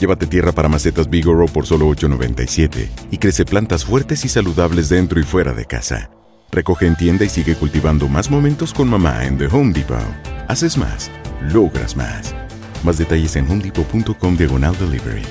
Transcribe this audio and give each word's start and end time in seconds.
Llévate 0.00 0.26
tierra 0.26 0.52
para 0.52 0.66
macetas 0.66 1.10
Bigoro 1.10 1.44
por 1.44 1.66
solo 1.66 1.86
$8.97 1.90 2.88
y 3.10 3.18
crece 3.18 3.44
plantas 3.44 3.84
fuertes 3.84 4.24
y 4.24 4.30
saludables 4.30 4.88
dentro 4.88 5.20
y 5.20 5.24
fuera 5.24 5.52
de 5.52 5.66
casa. 5.66 6.10
Recoge 6.50 6.86
en 6.86 6.96
tienda 6.96 7.26
y 7.26 7.28
sigue 7.28 7.54
cultivando 7.54 8.08
más 8.08 8.30
momentos 8.30 8.72
con 8.72 8.88
mamá 8.88 9.26
en 9.26 9.36
The 9.36 9.48
Home 9.48 9.74
Depot. 9.74 9.98
Haces 10.48 10.78
más, 10.78 11.10
logras 11.52 11.96
más. 11.96 12.34
Más 12.82 12.96
detalles 12.96 13.36
en 13.36 13.48
homedepot.com 13.48 14.36
diagonal 14.38 14.74
delivery. 14.78 15.22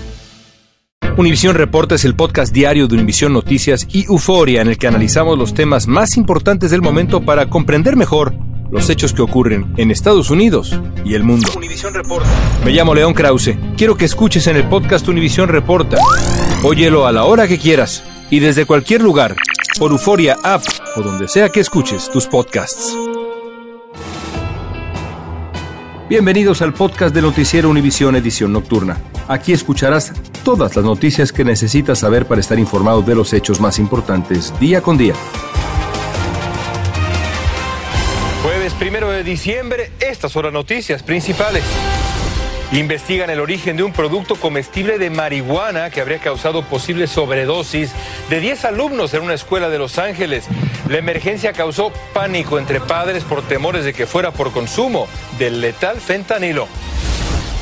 Univisión 1.18 1.56
Reporta 1.56 1.96
es 1.96 2.06
el 2.06 2.16
podcast 2.16 2.54
diario 2.54 2.88
de 2.88 2.94
Univisión 2.94 3.34
Noticias 3.34 3.88
y 3.92 4.06
Euforia 4.06 4.62
en 4.62 4.68
el 4.68 4.78
que 4.78 4.88
analizamos 4.88 5.36
los 5.36 5.56
temas 5.56 5.88
más 5.88 6.16
importantes 6.16 6.70
del 6.70 6.84
momento 6.84 7.26
para 7.26 7.50
comprender 7.50 7.96
mejor 7.96 8.36
los 8.72 8.90
hechos 8.90 9.14
que 9.14 9.22
ocurren 9.22 9.74
en 9.78 9.92
Estados 9.92 10.30
Unidos 10.30 10.80
y 11.04 11.16
el 11.16 11.24
mundo. 11.24 11.50
Reporta. 11.94 12.30
Me 12.64 12.72
llamo 12.72 12.94
León 12.94 13.14
Krause. 13.14 13.58
Quiero 13.78 13.96
que 13.96 14.06
escuches 14.06 14.48
en 14.48 14.58
el 14.58 14.68
podcast 14.68 15.08
Univisión 15.08 15.50
Reporta. 15.50 15.98
Óyelo 16.64 17.08
a 17.08 17.12
la 17.12 17.26
hora 17.26 17.48
que 17.48 17.58
quieras 17.58 18.04
y 18.30 18.40
desde 18.40 18.66
cualquier 18.66 19.02
lugar 19.02 19.36
por 19.80 19.92
Euforia 19.92 20.38
App 20.44 20.64
o 20.96 21.02
donde 21.02 21.28
sea 21.28 21.50
que 21.50 21.62
escuches 21.62 22.10
tus 22.12 22.28
podcasts. 22.28 22.96
Bienvenidos 26.10 26.62
al 26.62 26.74
podcast 26.74 27.14
de 27.14 27.22
Noticiero 27.22 27.70
Univisión 27.70 28.16
Edición 28.16 28.52
Nocturna. 28.52 28.98
Aquí 29.28 29.54
escucharás 29.54 30.12
todas 30.44 30.76
las 30.76 30.84
noticias 30.84 31.32
que 31.32 31.44
necesitas 31.44 32.00
saber 32.00 32.26
para 32.26 32.42
estar 32.42 32.58
informado 32.58 33.04
de 33.04 33.14
los 33.16 33.32
hechos 33.34 33.62
más 33.62 33.78
importantes 33.78 34.54
día 34.60 34.82
con 34.82 34.98
día. 34.98 35.14
Primero 38.80 39.12
de 39.12 39.24
diciembre, 39.26 39.92
estas 40.00 40.32
son 40.32 40.46
las 40.46 40.54
noticias 40.54 41.04
principales. 41.04 41.64
Investigan 42.72 43.30
el 43.30 43.42
origen 43.42 43.76
de 43.76 43.84
un 43.84 43.92
producto 43.92 44.36
comestible 44.36 44.98
de 44.98 45.10
marihuana 45.10 45.90
que 45.90 46.00
habría 46.00 46.20
causado 46.20 46.64
posible 46.64 47.08
sobredosis 47.08 47.92
de 48.30 48.40
10 48.40 48.66
alumnos 48.66 49.14
en 49.14 49.24
una 49.24 49.34
escuela 49.34 49.70
de 49.70 49.80
Los 49.80 49.98
Ángeles. 49.98 50.46
La 50.88 50.98
emergencia 50.98 51.52
causó 51.52 51.92
pánico 52.14 52.58
entre 52.58 52.80
padres 52.80 53.26
por 53.26 53.42
temores 53.42 53.84
de 53.84 53.94
que 53.94 54.08
fuera 54.08 54.32
por 54.32 54.54
consumo 54.54 55.08
del 55.38 55.60
letal 55.60 56.00
fentanilo. 56.00 56.68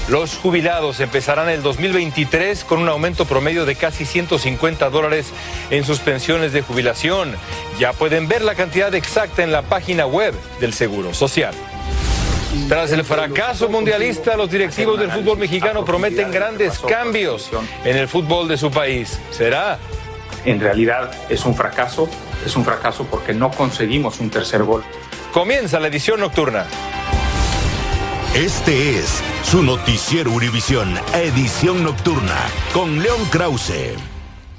Los 0.08 0.38
jubilados 0.38 1.02
empezarán 1.02 1.50
el 1.50 1.62
2023 1.62 2.64
con 2.64 2.80
un 2.80 2.88
aumento 2.88 3.26
promedio 3.26 3.66
de 3.66 3.76
casi 3.76 4.06
150 4.06 4.90
dólares 4.90 5.34
en 5.70 5.84
sus 5.84 6.00
pensiones 6.00 6.54
de 6.54 6.62
jubilación. 6.62 7.36
Ya 7.78 7.92
pueden 7.92 8.30
ver 8.30 8.42
la 8.42 8.56
cantidad 8.56 8.94
exacta 8.96 9.44
en 9.44 9.52
la 9.52 9.64
página 9.64 10.06
web 10.06 10.34
del 10.62 10.72
Seguro 10.72 11.14
Social. 11.14 11.54
Tras 12.70 12.94
el 12.94 13.04
fracaso 13.04 13.68
mundialista, 13.68 14.38
los 14.38 14.50
directivos 14.50 14.98
del 14.98 15.12
fútbol 15.12 15.38
mexicano 15.38 15.84
prometen 15.84 16.32
grandes 16.32 16.80
cambios 16.80 17.50
en 17.84 17.98
el 17.98 18.08
fútbol 18.08 18.48
de 18.48 18.56
su 18.58 18.72
país. 18.72 19.20
¿Será? 19.32 19.78
En 20.46 20.62
realidad 20.62 21.12
es 21.28 21.44
un 21.44 21.54
fracaso, 21.54 22.10
es 22.46 22.56
un 22.56 22.64
fracaso 22.64 23.06
porque 23.12 23.34
no 23.34 23.52
conseguimos 23.52 24.22
un 24.22 24.30
tercer 24.30 24.64
gol. 24.64 24.86
Comienza 25.34 25.82
la 25.82 25.88
edición 25.88 26.22
nocturna. 26.22 26.66
Este 28.38 29.00
es 29.00 29.24
su 29.42 29.64
noticiero 29.64 30.32
Univisión, 30.32 30.94
edición 31.16 31.84
nocturna, 31.84 32.38
con 32.72 33.02
León 33.02 33.26
Krause. 33.32 33.96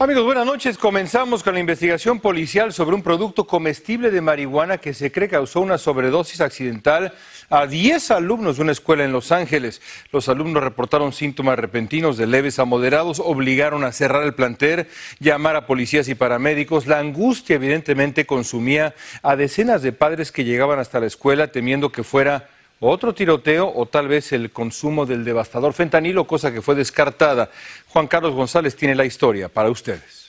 Amigos, 0.00 0.24
buenas 0.24 0.46
noches. 0.46 0.76
Comenzamos 0.76 1.44
con 1.44 1.54
la 1.54 1.60
investigación 1.60 2.18
policial 2.18 2.72
sobre 2.72 2.96
un 2.96 3.04
producto 3.04 3.46
comestible 3.46 4.10
de 4.10 4.20
marihuana 4.20 4.78
que 4.78 4.94
se 4.94 5.12
cree 5.12 5.28
causó 5.28 5.60
una 5.60 5.78
sobredosis 5.78 6.40
accidental 6.40 7.14
a 7.50 7.68
10 7.68 8.10
alumnos 8.10 8.56
de 8.56 8.62
una 8.62 8.72
escuela 8.72 9.04
en 9.04 9.12
Los 9.12 9.30
Ángeles. 9.30 9.80
Los 10.10 10.28
alumnos 10.28 10.64
reportaron 10.64 11.12
síntomas 11.12 11.56
repentinos 11.56 12.16
de 12.16 12.26
leves 12.26 12.58
a 12.58 12.64
moderados, 12.64 13.20
obligaron 13.20 13.84
a 13.84 13.92
cerrar 13.92 14.24
el 14.24 14.34
plantel, 14.34 14.88
llamar 15.20 15.54
a 15.54 15.66
policías 15.66 16.08
y 16.08 16.16
paramédicos. 16.16 16.88
La 16.88 16.98
angustia 16.98 17.54
evidentemente 17.54 18.26
consumía 18.26 18.96
a 19.22 19.36
decenas 19.36 19.82
de 19.82 19.92
padres 19.92 20.32
que 20.32 20.42
llegaban 20.42 20.80
hasta 20.80 20.98
la 20.98 21.06
escuela 21.06 21.52
temiendo 21.52 21.92
que 21.92 22.02
fuera 22.02 22.48
otro 22.80 23.14
tiroteo 23.14 23.72
o 23.74 23.86
tal 23.86 24.08
vez 24.08 24.32
el 24.32 24.50
consumo 24.50 25.06
del 25.06 25.24
devastador 25.24 25.72
fentanilo, 25.72 26.26
cosa 26.26 26.52
que 26.52 26.62
fue 26.62 26.74
descartada. 26.74 27.50
Juan 27.88 28.06
Carlos 28.06 28.34
González 28.34 28.76
tiene 28.76 28.94
la 28.94 29.04
historia 29.04 29.48
para 29.48 29.70
ustedes. 29.70 30.28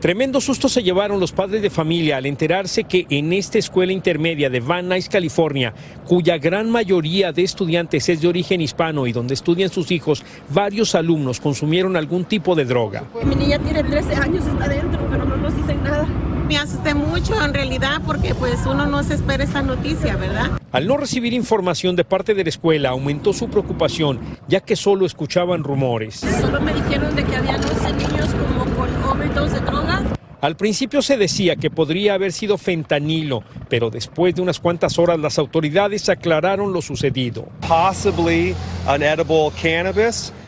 Tremendo 0.00 0.42
susto 0.42 0.68
se 0.68 0.82
llevaron 0.82 1.18
los 1.18 1.32
padres 1.32 1.62
de 1.62 1.70
familia 1.70 2.18
al 2.18 2.26
enterarse 2.26 2.84
que 2.84 3.06
en 3.08 3.32
esta 3.32 3.58
escuela 3.58 3.92
intermedia 3.92 4.50
de 4.50 4.60
Van 4.60 4.88
Nuys, 4.88 5.08
California, 5.08 5.74
cuya 6.04 6.36
gran 6.36 6.70
mayoría 6.70 7.32
de 7.32 7.42
estudiantes 7.42 8.08
es 8.10 8.20
de 8.20 8.28
origen 8.28 8.60
hispano 8.60 9.06
y 9.06 9.12
donde 9.12 9.34
estudian 9.34 9.70
sus 9.70 9.90
hijos, 9.90 10.22
varios 10.50 10.94
alumnos 10.94 11.40
consumieron 11.40 11.96
algún 11.96 12.26
tipo 12.26 12.54
de 12.54 12.66
droga. 12.66 13.04
Mi 13.24 13.34
niña 13.34 13.58
tiene 13.58 13.82
13 13.82 14.14
años, 14.16 14.46
está 14.46 14.68
dentro, 14.68 15.00
pero 15.10 15.24
no 15.24 15.36
nos 15.38 15.56
dicen 15.56 15.82
nada. 15.82 16.06
Me 16.46 16.58
asusté 16.58 16.94
mucho 16.94 17.42
en 17.44 17.52
realidad 17.52 18.00
porque 18.06 18.32
pues 18.34 18.64
uno 18.66 18.86
no 18.86 19.02
se 19.02 19.14
espera 19.14 19.42
esta 19.42 19.62
noticia, 19.62 20.16
¿verdad? 20.16 20.52
Al 20.70 20.86
no 20.86 20.96
recibir 20.96 21.32
información 21.32 21.96
de 21.96 22.04
parte 22.04 22.34
de 22.34 22.44
la 22.44 22.50
escuela, 22.50 22.90
aumentó 22.90 23.32
su 23.32 23.48
preocupación, 23.48 24.20
ya 24.46 24.60
que 24.60 24.76
solo 24.76 25.06
escuchaban 25.06 25.64
rumores. 25.64 26.20
Solo 26.40 26.60
me 26.60 26.72
dijeron 26.72 27.16
de 27.16 27.24
que 27.24 27.34
había 27.34 27.58
12 27.58 27.92
niños 27.94 28.28
como 28.34 28.64
con 28.76 29.04
overdose 29.04 29.58
de 29.58 29.66
droga. 29.66 30.15
Al 30.40 30.56
principio 30.56 31.00
se 31.00 31.16
decía 31.16 31.56
que 31.56 31.70
podría 31.70 32.14
haber 32.14 32.32
sido 32.32 32.58
fentanilo, 32.58 33.42
pero 33.70 33.90
después 33.90 34.34
de 34.34 34.42
unas 34.42 34.60
cuantas 34.60 34.98
horas 34.98 35.18
las 35.18 35.38
autoridades 35.38 36.08
aclararon 36.08 36.72
lo 36.72 36.82
sucedido. 36.82 37.48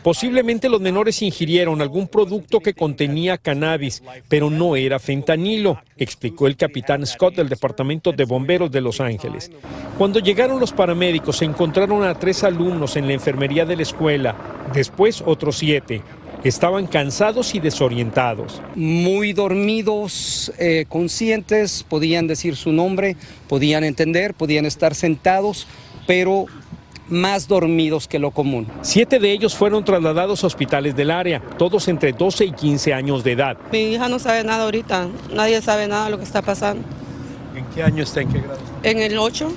Posiblemente 0.03 0.69
los 0.69 0.79
menores 0.79 1.21
ingirieron 1.21 1.81
algún 1.81 2.07
producto 2.07 2.59
que 2.59 2.73
contenía 2.73 3.37
cannabis, 3.37 4.03
pero 4.27 4.49
no 4.49 4.75
era 4.75 4.99
fentanilo, 4.99 5.81
explicó 5.97 6.47
el 6.47 6.55
capitán 6.55 7.05
Scott 7.05 7.35
del 7.35 7.49
Departamento 7.49 8.11
de 8.11 8.25
Bomberos 8.25 8.71
de 8.71 8.81
Los 8.81 9.01
Ángeles. 9.01 9.51
Cuando 9.97 10.19
llegaron 10.19 10.59
los 10.59 10.71
paramédicos 10.71 11.37
se 11.37 11.45
encontraron 11.45 12.03
a 12.03 12.13
tres 12.17 12.43
alumnos 12.43 12.95
en 12.95 13.07
la 13.07 13.13
enfermería 13.13 13.65
de 13.65 13.75
la 13.75 13.81
escuela, 13.81 14.35
después 14.73 15.21
otros 15.25 15.57
siete. 15.57 16.01
Estaban 16.43 16.87
cansados 16.87 17.53
y 17.53 17.59
desorientados. 17.59 18.61
Muy 18.75 19.33
dormidos, 19.33 20.53
eh, 20.57 20.85
conscientes, 20.87 21.85
podían 21.87 22.27
decir 22.27 22.55
su 22.55 22.71
nombre, 22.71 23.17
podían 23.49 23.83
entender, 23.83 24.33
podían 24.33 24.65
estar 24.65 24.95
sentados, 24.95 25.67
pero 26.07 26.45
más 27.09 27.47
dormidos 27.47 28.07
que 28.07 28.19
lo 28.19 28.31
común. 28.31 28.67
Siete 28.83 29.19
de 29.19 29.31
ellos 29.31 29.55
fueron 29.55 29.83
trasladados 29.83 30.43
a 30.43 30.47
hospitales 30.47 30.95
del 30.95 31.11
área, 31.11 31.41
todos 31.57 31.87
entre 31.87 32.13
12 32.13 32.45
y 32.45 32.51
15 32.51 32.93
años 32.93 33.23
de 33.23 33.33
edad. 33.33 33.57
Mi 33.71 33.93
hija 33.93 34.07
no 34.07 34.19
sabe 34.19 34.43
nada 34.43 34.63
ahorita, 34.63 35.09
nadie 35.33 35.61
sabe 35.61 35.87
nada 35.87 36.05
de 36.05 36.11
lo 36.11 36.17
que 36.19 36.23
está 36.23 36.41
pasando. 36.41 36.83
¿En 37.55 37.65
qué 37.75 37.83
año 37.83 38.03
está? 38.03 38.21
¿En 38.21 38.31
qué 38.31 38.39
grado? 38.39 38.59
En 38.83 38.99
el 38.99 39.17
8. 39.17 39.51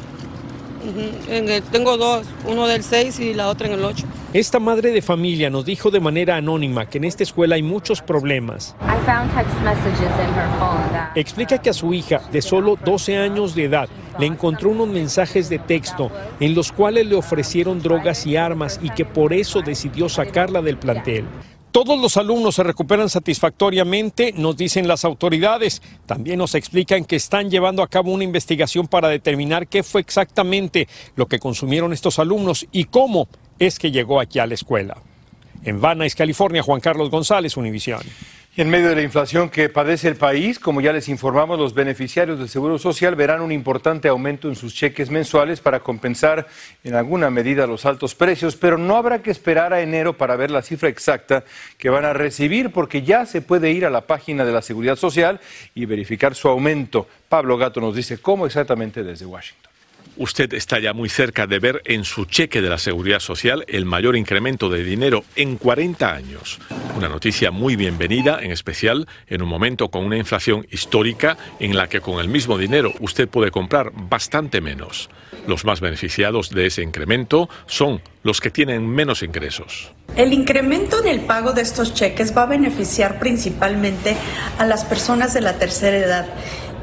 En 1.28 1.48
el, 1.48 1.62
tengo 1.62 1.96
dos, 1.96 2.26
uno 2.46 2.66
del 2.66 2.82
6 2.82 3.20
y 3.20 3.34
la 3.34 3.48
otra 3.48 3.68
en 3.68 3.74
el 3.74 3.84
8. 3.84 4.04
Esta 4.32 4.58
madre 4.58 4.92
de 4.92 5.02
familia 5.02 5.50
nos 5.50 5.64
dijo 5.64 5.90
de 5.90 6.00
manera 6.00 6.36
anónima 6.36 6.86
que 6.86 6.98
en 6.98 7.04
esta 7.04 7.22
escuela 7.22 7.54
hay 7.54 7.62
muchos 7.62 8.00
problemas. 8.00 8.74
Explica 11.14 11.58
que 11.58 11.70
a 11.70 11.74
su 11.74 11.92
hija, 11.92 12.22
de 12.32 12.42
solo 12.42 12.78
12 12.82 13.18
años 13.18 13.54
de 13.54 13.64
edad, 13.64 13.88
le 14.18 14.26
encontró 14.26 14.70
unos 14.70 14.88
mensajes 14.88 15.48
de 15.48 15.58
texto 15.58 16.10
en 16.40 16.54
los 16.54 16.72
cuales 16.72 17.06
le 17.06 17.14
ofrecieron 17.14 17.80
drogas 17.80 18.26
y 18.26 18.36
armas 18.36 18.80
y 18.82 18.90
que 18.90 19.04
por 19.04 19.32
eso 19.32 19.60
decidió 19.60 20.08
sacarla 20.08 20.62
del 20.62 20.78
plantel. 20.78 21.24
Todos 21.72 21.98
los 21.98 22.18
alumnos 22.18 22.56
se 22.56 22.62
recuperan 22.62 23.08
satisfactoriamente, 23.08 24.34
nos 24.36 24.58
dicen 24.58 24.86
las 24.86 25.06
autoridades. 25.06 25.80
También 26.04 26.36
nos 26.36 26.54
explican 26.54 27.06
que 27.06 27.16
están 27.16 27.50
llevando 27.50 27.82
a 27.82 27.88
cabo 27.88 28.12
una 28.12 28.24
investigación 28.24 28.86
para 28.86 29.08
determinar 29.08 29.66
qué 29.66 29.82
fue 29.82 30.02
exactamente 30.02 30.86
lo 31.16 31.26
que 31.28 31.38
consumieron 31.38 31.94
estos 31.94 32.18
alumnos 32.18 32.66
y 32.72 32.84
cómo 32.84 33.26
es 33.58 33.78
que 33.78 33.90
llegó 33.90 34.20
aquí 34.20 34.38
a 34.38 34.46
la 34.46 34.52
escuela. 34.52 34.98
En 35.64 35.80
Van 35.80 36.06
California, 36.14 36.62
Juan 36.62 36.80
Carlos 36.80 37.08
González, 37.08 37.56
Univisión. 37.56 38.02
En 38.54 38.68
medio 38.68 38.90
de 38.90 38.96
la 38.96 39.02
inflación 39.02 39.48
que 39.48 39.70
padece 39.70 40.08
el 40.08 40.16
país, 40.16 40.58
como 40.58 40.82
ya 40.82 40.92
les 40.92 41.08
informamos, 41.08 41.58
los 41.58 41.72
beneficiarios 41.72 42.38
del 42.38 42.50
Seguro 42.50 42.78
Social 42.78 43.16
verán 43.16 43.40
un 43.40 43.50
importante 43.50 44.08
aumento 44.08 44.46
en 44.46 44.56
sus 44.56 44.74
cheques 44.74 45.08
mensuales 45.08 45.62
para 45.62 45.80
compensar 45.80 46.46
en 46.84 46.94
alguna 46.94 47.30
medida 47.30 47.66
los 47.66 47.86
altos 47.86 48.14
precios, 48.14 48.56
pero 48.56 48.76
no 48.76 48.96
habrá 48.96 49.22
que 49.22 49.30
esperar 49.30 49.72
a 49.72 49.80
enero 49.80 50.18
para 50.18 50.36
ver 50.36 50.50
la 50.50 50.60
cifra 50.60 50.90
exacta 50.90 51.44
que 51.78 51.88
van 51.88 52.04
a 52.04 52.12
recibir, 52.12 52.72
porque 52.72 53.00
ya 53.00 53.24
se 53.24 53.40
puede 53.40 53.70
ir 53.70 53.86
a 53.86 53.90
la 53.90 54.02
página 54.02 54.44
de 54.44 54.52
la 54.52 54.60
Seguridad 54.60 54.96
Social 54.96 55.40
y 55.74 55.86
verificar 55.86 56.34
su 56.34 56.46
aumento. 56.46 57.08
Pablo 57.30 57.56
Gato 57.56 57.80
nos 57.80 57.96
dice 57.96 58.18
cómo 58.18 58.44
exactamente 58.44 59.02
desde 59.02 59.24
Washington 59.24 59.71
usted 60.16 60.52
está 60.54 60.78
ya 60.78 60.92
muy 60.92 61.08
cerca 61.08 61.46
de 61.46 61.58
ver 61.58 61.82
en 61.84 62.04
su 62.04 62.24
cheque 62.24 62.62
de 62.62 62.68
la 62.68 62.78
Seguridad 62.78 63.20
Social 63.20 63.64
el 63.68 63.84
mayor 63.84 64.16
incremento 64.16 64.68
de 64.68 64.84
dinero 64.84 65.24
en 65.36 65.56
40 65.56 66.12
años. 66.12 66.58
Una 66.96 67.08
noticia 67.08 67.50
muy 67.50 67.76
bienvenida, 67.76 68.40
en 68.42 68.50
especial 68.50 69.08
en 69.26 69.42
un 69.42 69.48
momento 69.48 69.90
con 69.90 70.04
una 70.04 70.16
inflación 70.16 70.66
histórica 70.70 71.36
en 71.60 71.76
la 71.76 71.88
que 71.88 72.00
con 72.00 72.20
el 72.20 72.28
mismo 72.28 72.58
dinero 72.58 72.92
usted 73.00 73.28
puede 73.28 73.50
comprar 73.50 73.92
bastante 73.94 74.60
menos. 74.60 75.08
Los 75.46 75.64
más 75.64 75.80
beneficiados 75.80 76.50
de 76.50 76.66
ese 76.66 76.82
incremento 76.82 77.48
son 77.66 78.00
los 78.22 78.40
que 78.40 78.50
tienen 78.50 78.86
menos 78.86 79.22
ingresos. 79.22 79.92
El 80.16 80.32
incremento 80.32 81.00
en 81.00 81.08
el 81.08 81.20
pago 81.20 81.52
de 81.52 81.62
estos 81.62 81.94
cheques 81.94 82.36
va 82.36 82.42
a 82.42 82.46
beneficiar 82.46 83.18
principalmente 83.18 84.16
a 84.58 84.66
las 84.66 84.84
personas 84.84 85.34
de 85.34 85.40
la 85.40 85.58
tercera 85.58 85.96
edad 85.96 86.26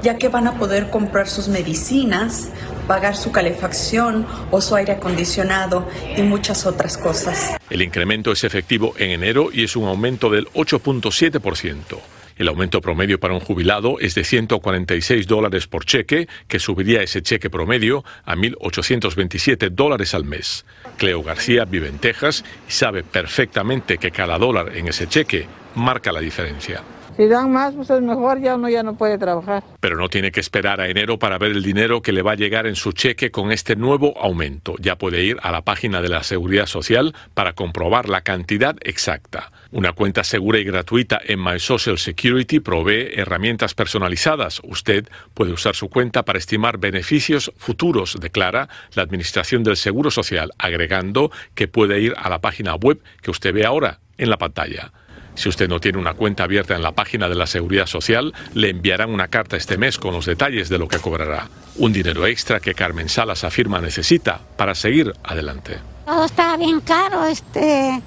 ya 0.02 0.18
que 0.18 0.28
van 0.30 0.48
a 0.48 0.58
poder 0.58 0.90
comprar 0.90 1.28
sus 1.28 1.48
medicinas, 1.48 2.50
pagar 2.88 3.16
su 3.16 3.32
calefacción 3.32 4.26
o 4.52 4.62
su 4.62 4.76
aire 4.76 4.94
acondicionado 4.94 5.88
y 6.16 6.22
muchas 6.22 6.66
otras 6.66 6.98
cosas. 6.98 7.58
El 7.70 7.82
incremento 7.82 8.32
es 8.32 8.44
efectivo 8.44 8.94
en 8.98 9.12
enero 9.12 9.50
y 9.54 9.64
es 9.64 9.76
un 9.76 9.88
aumento 9.88 10.30
del 10.30 10.48
8.7%. 10.50 12.00
El 12.40 12.48
aumento 12.48 12.80
promedio 12.80 13.20
para 13.20 13.34
un 13.34 13.42
jubilado 13.42 14.00
es 14.00 14.16
de 14.16 14.24
146 14.24 15.28
dólares 15.28 15.68
por 15.68 15.84
cheque, 15.84 16.30
que 16.48 16.58
subiría 16.58 17.04
ese 17.04 17.22
cheque 17.22 17.50
promedio 17.50 18.06
a 18.24 18.36
1.827 18.36 19.70
dólares 19.72 20.14
al 20.14 20.24
mes. 20.24 20.66
Cleo 20.98 21.22
García 21.22 21.66
vive 21.66 21.90
en 21.90 22.00
Texas 22.00 22.46
y 22.66 22.72
sabe 22.72 23.04
perfectamente 23.04 23.98
que 23.98 24.12
cada 24.12 24.38
dólar 24.38 24.78
en 24.78 24.88
ese 24.88 25.08
cheque 25.08 25.48
marca 25.76 26.12
la 26.12 26.20
diferencia. 26.20 26.82
Si 27.20 27.28
dan 27.28 27.52
más, 27.52 27.74
pues 27.74 27.90
es 27.90 28.02
mejor, 28.02 28.40
ya 28.40 28.56
uno 28.56 28.70
ya 28.70 28.82
no 28.82 28.96
puede 28.96 29.18
trabajar. 29.18 29.62
Pero 29.82 29.98
no 29.98 30.08
tiene 30.08 30.32
que 30.32 30.40
esperar 30.40 30.80
a 30.80 30.88
enero 30.88 31.20
para 31.20 31.38
ver 31.38 31.52
el 31.52 31.62
dinero 31.62 32.02
que 32.02 32.14
le 32.14 32.22
va 32.22 32.32
a 32.32 32.36
llegar 32.36 32.66
en 32.66 32.78
su 32.78 32.94
cheque 32.94 33.30
con 33.30 33.52
este 33.52 33.76
nuevo 33.76 34.18
aumento. 34.18 34.76
Ya 34.80 34.98
puede 34.98 35.22
ir 35.24 35.36
a 35.42 35.52
la 35.52 35.64
página 35.64 36.02
de 36.02 36.08
la 36.08 36.24
Seguridad 36.24 36.66
Social 36.66 37.14
para 37.34 37.56
comprobar 37.56 38.08
la 38.08 38.22
cantidad 38.22 38.78
exacta. 38.84 39.52
Una 39.72 39.92
cuenta 39.92 40.24
segura 40.24 40.60
y 40.60 40.64
gratuita 40.64 41.20
en 41.22 41.44
My 41.44 41.60
Social 41.60 41.98
Security 41.98 42.62
provee 42.62 43.10
herramientas 43.14 43.74
personalizadas. 43.74 44.62
Usted 44.64 45.10
puede 45.34 45.52
usar 45.52 45.76
su 45.76 45.90
cuenta 45.90 46.24
para 46.24 46.40
estimar 46.40 46.78
beneficios 46.78 47.52
futuros, 47.58 48.18
declara 48.22 48.70
la 48.94 49.04
Administración 49.04 49.66
del 49.66 49.76
Seguro 49.76 50.10
Social, 50.10 50.52
agregando 50.58 51.32
que 51.54 51.68
puede 51.68 52.00
ir 52.00 52.14
a 52.16 52.30
la 52.30 52.40
página 52.40 52.76
web 52.76 53.02
que 53.22 53.30
usted 53.30 53.54
ve 53.54 53.66
ahora 53.66 54.00
en 54.18 54.30
la 54.30 54.38
pantalla. 54.38 54.94
Si 55.36 55.50
usted 55.50 55.70
no 55.70 55.80
tiene 55.80 55.98
una 55.98 56.14
cuenta 56.14 56.44
abierta 56.44 56.76
en 56.76 56.82
la 56.82 56.92
página 56.92 57.30
de 57.30 57.36
la 57.36 57.48
Seguridad 57.48 57.86
Social, 57.86 58.34
le 58.54 58.70
enviarán 58.70 59.10
una 59.10 59.28
carta 59.28 59.58
este 59.58 59.78
mes 59.78 59.98
con 59.98 60.14
los 60.14 60.26
detalles 60.26 60.70
de 60.70 60.78
lo 60.78 60.88
que 60.88 61.00
cobrará. 61.00 61.48
Un 61.78 61.94
dinero 61.94 62.26
extra 62.26 62.60
que 62.60 62.74
Carmen 62.74 63.10
Salas 63.10 63.44
afirma 63.44 63.80
necesita 63.80 64.42
para 64.58 64.76
seguir 64.76 65.14
adelante. 65.24 65.78
Todo 66.06 66.26
está 66.26 66.58
bien 66.58 66.82
caro, 66.82 67.26
este, 67.26 68.02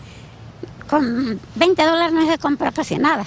con 0.89 1.41
20 1.55 1.83
dólares 1.83 2.13
no 2.13 2.31
se 2.31 2.39
compra 2.39 2.73
casi 2.73 2.99
nada, 2.99 3.25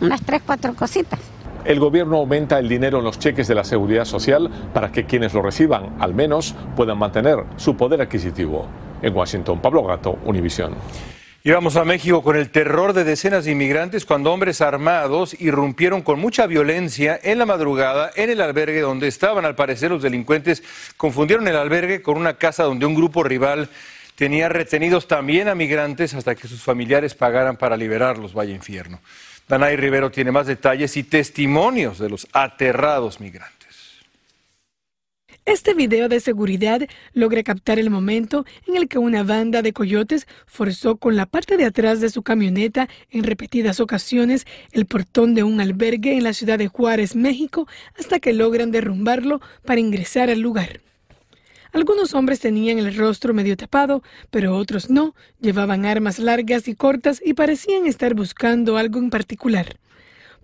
unas 0.00 0.22
3, 0.22 0.42
4 0.46 0.74
cositas. 0.74 1.18
El 1.64 1.80
gobierno 1.80 2.18
aumenta 2.18 2.58
el 2.58 2.68
dinero 2.68 2.98
en 2.98 3.04
los 3.04 3.18
cheques 3.18 3.48
de 3.48 3.54
la 3.54 3.64
seguridad 3.64 4.04
social 4.04 4.50
para 4.74 4.92
que 4.92 5.06
quienes 5.06 5.32
lo 5.32 5.40
reciban, 5.40 5.96
al 5.98 6.14
menos, 6.14 6.54
puedan 6.76 6.98
mantener 6.98 7.38
su 7.56 7.74
poder 7.74 8.02
adquisitivo. 8.02 8.66
En 9.00 9.16
Washington, 9.16 9.60
Pablo 9.60 9.82
Gato, 9.82 10.18
Univisión. 10.24 10.74
Y 11.46 11.52
a 11.52 11.84
México 11.84 12.22
con 12.22 12.36
el 12.36 12.48
terror 12.48 12.94
de 12.94 13.04
decenas 13.04 13.44
de 13.44 13.52
inmigrantes 13.52 14.06
cuando 14.06 14.32
hombres 14.32 14.62
armados 14.62 15.38
irrumpieron 15.38 16.00
con 16.00 16.18
mucha 16.18 16.46
violencia 16.46 17.20
en 17.22 17.36
la 17.36 17.44
madrugada 17.44 18.10
en 18.16 18.30
el 18.30 18.40
albergue 18.40 18.80
donde 18.80 19.08
estaban. 19.08 19.44
Al 19.44 19.54
parecer 19.54 19.90
los 19.90 20.02
delincuentes 20.02 20.62
confundieron 20.96 21.46
el 21.46 21.56
albergue 21.56 22.00
con 22.00 22.16
una 22.16 22.38
casa 22.38 22.62
donde 22.62 22.86
un 22.86 22.94
grupo 22.94 23.22
rival 23.22 23.68
tenía 24.14 24.48
retenidos 24.48 25.06
también 25.06 25.48
a 25.48 25.54
migrantes 25.54 26.14
hasta 26.14 26.34
que 26.34 26.48
sus 26.48 26.62
familiares 26.62 27.14
pagaran 27.14 27.58
para 27.58 27.76
liberarlos. 27.76 28.32
Vaya 28.32 28.54
infierno. 28.54 29.00
Danay 29.46 29.76
Rivero 29.76 30.10
tiene 30.10 30.32
más 30.32 30.46
detalles 30.46 30.96
y 30.96 31.04
testimonios 31.04 31.98
de 31.98 32.08
los 32.08 32.26
aterrados 32.32 33.20
migrantes. 33.20 33.53
Este 35.46 35.74
video 35.74 36.08
de 36.08 36.20
seguridad 36.20 36.80
logra 37.12 37.42
captar 37.42 37.78
el 37.78 37.90
momento 37.90 38.46
en 38.66 38.78
el 38.78 38.88
que 38.88 38.96
una 38.96 39.24
banda 39.24 39.60
de 39.60 39.74
coyotes 39.74 40.26
forzó 40.46 40.96
con 40.96 41.16
la 41.16 41.26
parte 41.26 41.58
de 41.58 41.66
atrás 41.66 42.00
de 42.00 42.08
su 42.08 42.22
camioneta 42.22 42.88
en 43.10 43.24
repetidas 43.24 43.78
ocasiones 43.78 44.46
el 44.72 44.86
portón 44.86 45.34
de 45.34 45.42
un 45.42 45.60
albergue 45.60 46.16
en 46.16 46.24
la 46.24 46.32
ciudad 46.32 46.58
de 46.58 46.68
Juárez, 46.68 47.14
México, 47.14 47.68
hasta 47.98 48.20
que 48.20 48.32
logran 48.32 48.70
derrumbarlo 48.70 49.42
para 49.66 49.80
ingresar 49.80 50.30
al 50.30 50.40
lugar. 50.40 50.80
Algunos 51.72 52.14
hombres 52.14 52.40
tenían 52.40 52.78
el 52.78 52.96
rostro 52.96 53.34
medio 53.34 53.54
tapado, 53.58 54.02
pero 54.30 54.56
otros 54.56 54.88
no, 54.88 55.14
llevaban 55.42 55.84
armas 55.84 56.18
largas 56.18 56.68
y 56.68 56.74
cortas 56.74 57.20
y 57.22 57.34
parecían 57.34 57.86
estar 57.86 58.14
buscando 58.14 58.78
algo 58.78 58.98
en 58.98 59.10
particular. 59.10 59.76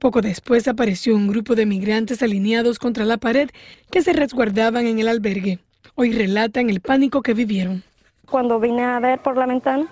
Poco 0.00 0.23
después 0.23 0.67
apareció 0.67 1.14
un 1.14 1.29
grupo 1.29 1.55
de 1.55 1.67
migrantes 1.67 2.23
alineados 2.23 2.79
contra 2.79 3.05
la 3.05 3.19
pared 3.19 3.50
que 3.91 4.00
se 4.00 4.14
resguardaban 4.14 4.87
en 4.87 4.99
el 4.99 5.08
albergue. 5.08 5.58
Hoy 5.94 6.12
relatan 6.12 6.70
el 6.70 6.81
pánico 6.81 7.20
que 7.20 7.35
vivieron. 7.35 7.82
Cuando 8.31 8.58
vine 8.58 8.82
a 8.82 8.99
ver 8.99 9.19
por 9.19 9.37
la 9.37 9.44
ventana, 9.44 9.88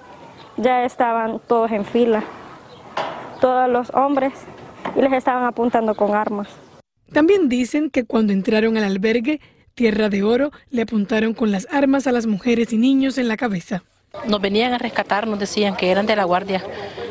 ya 0.56 0.84
estaban 0.84 1.42
todos 1.46 1.70
en 1.72 1.84
fila, 1.84 2.24
todos 3.42 3.68
los 3.68 3.90
hombres, 3.90 4.32
y 4.96 5.02
les 5.02 5.12
estaban 5.12 5.44
apuntando 5.44 5.94
con 5.94 6.14
armas. 6.14 6.48
También 7.12 7.50
dicen 7.50 7.90
que 7.90 8.04
cuando 8.04 8.32
entraron 8.32 8.78
al 8.78 8.84
albergue, 8.84 9.42
Tierra 9.74 10.08
de 10.08 10.22
Oro, 10.22 10.52
le 10.70 10.82
apuntaron 10.82 11.34
con 11.34 11.52
las 11.52 11.68
armas 11.70 12.06
a 12.06 12.12
las 12.12 12.26
mujeres 12.26 12.72
y 12.72 12.78
niños 12.78 13.18
en 13.18 13.28
la 13.28 13.36
cabeza. 13.36 13.82
Nos 14.26 14.40
venían 14.40 14.72
a 14.72 14.78
rescatar, 14.78 15.26
nos 15.26 15.38
decían 15.38 15.76
que 15.76 15.90
eran 15.90 16.06
de 16.06 16.16
la 16.16 16.24
guardia, 16.24 16.64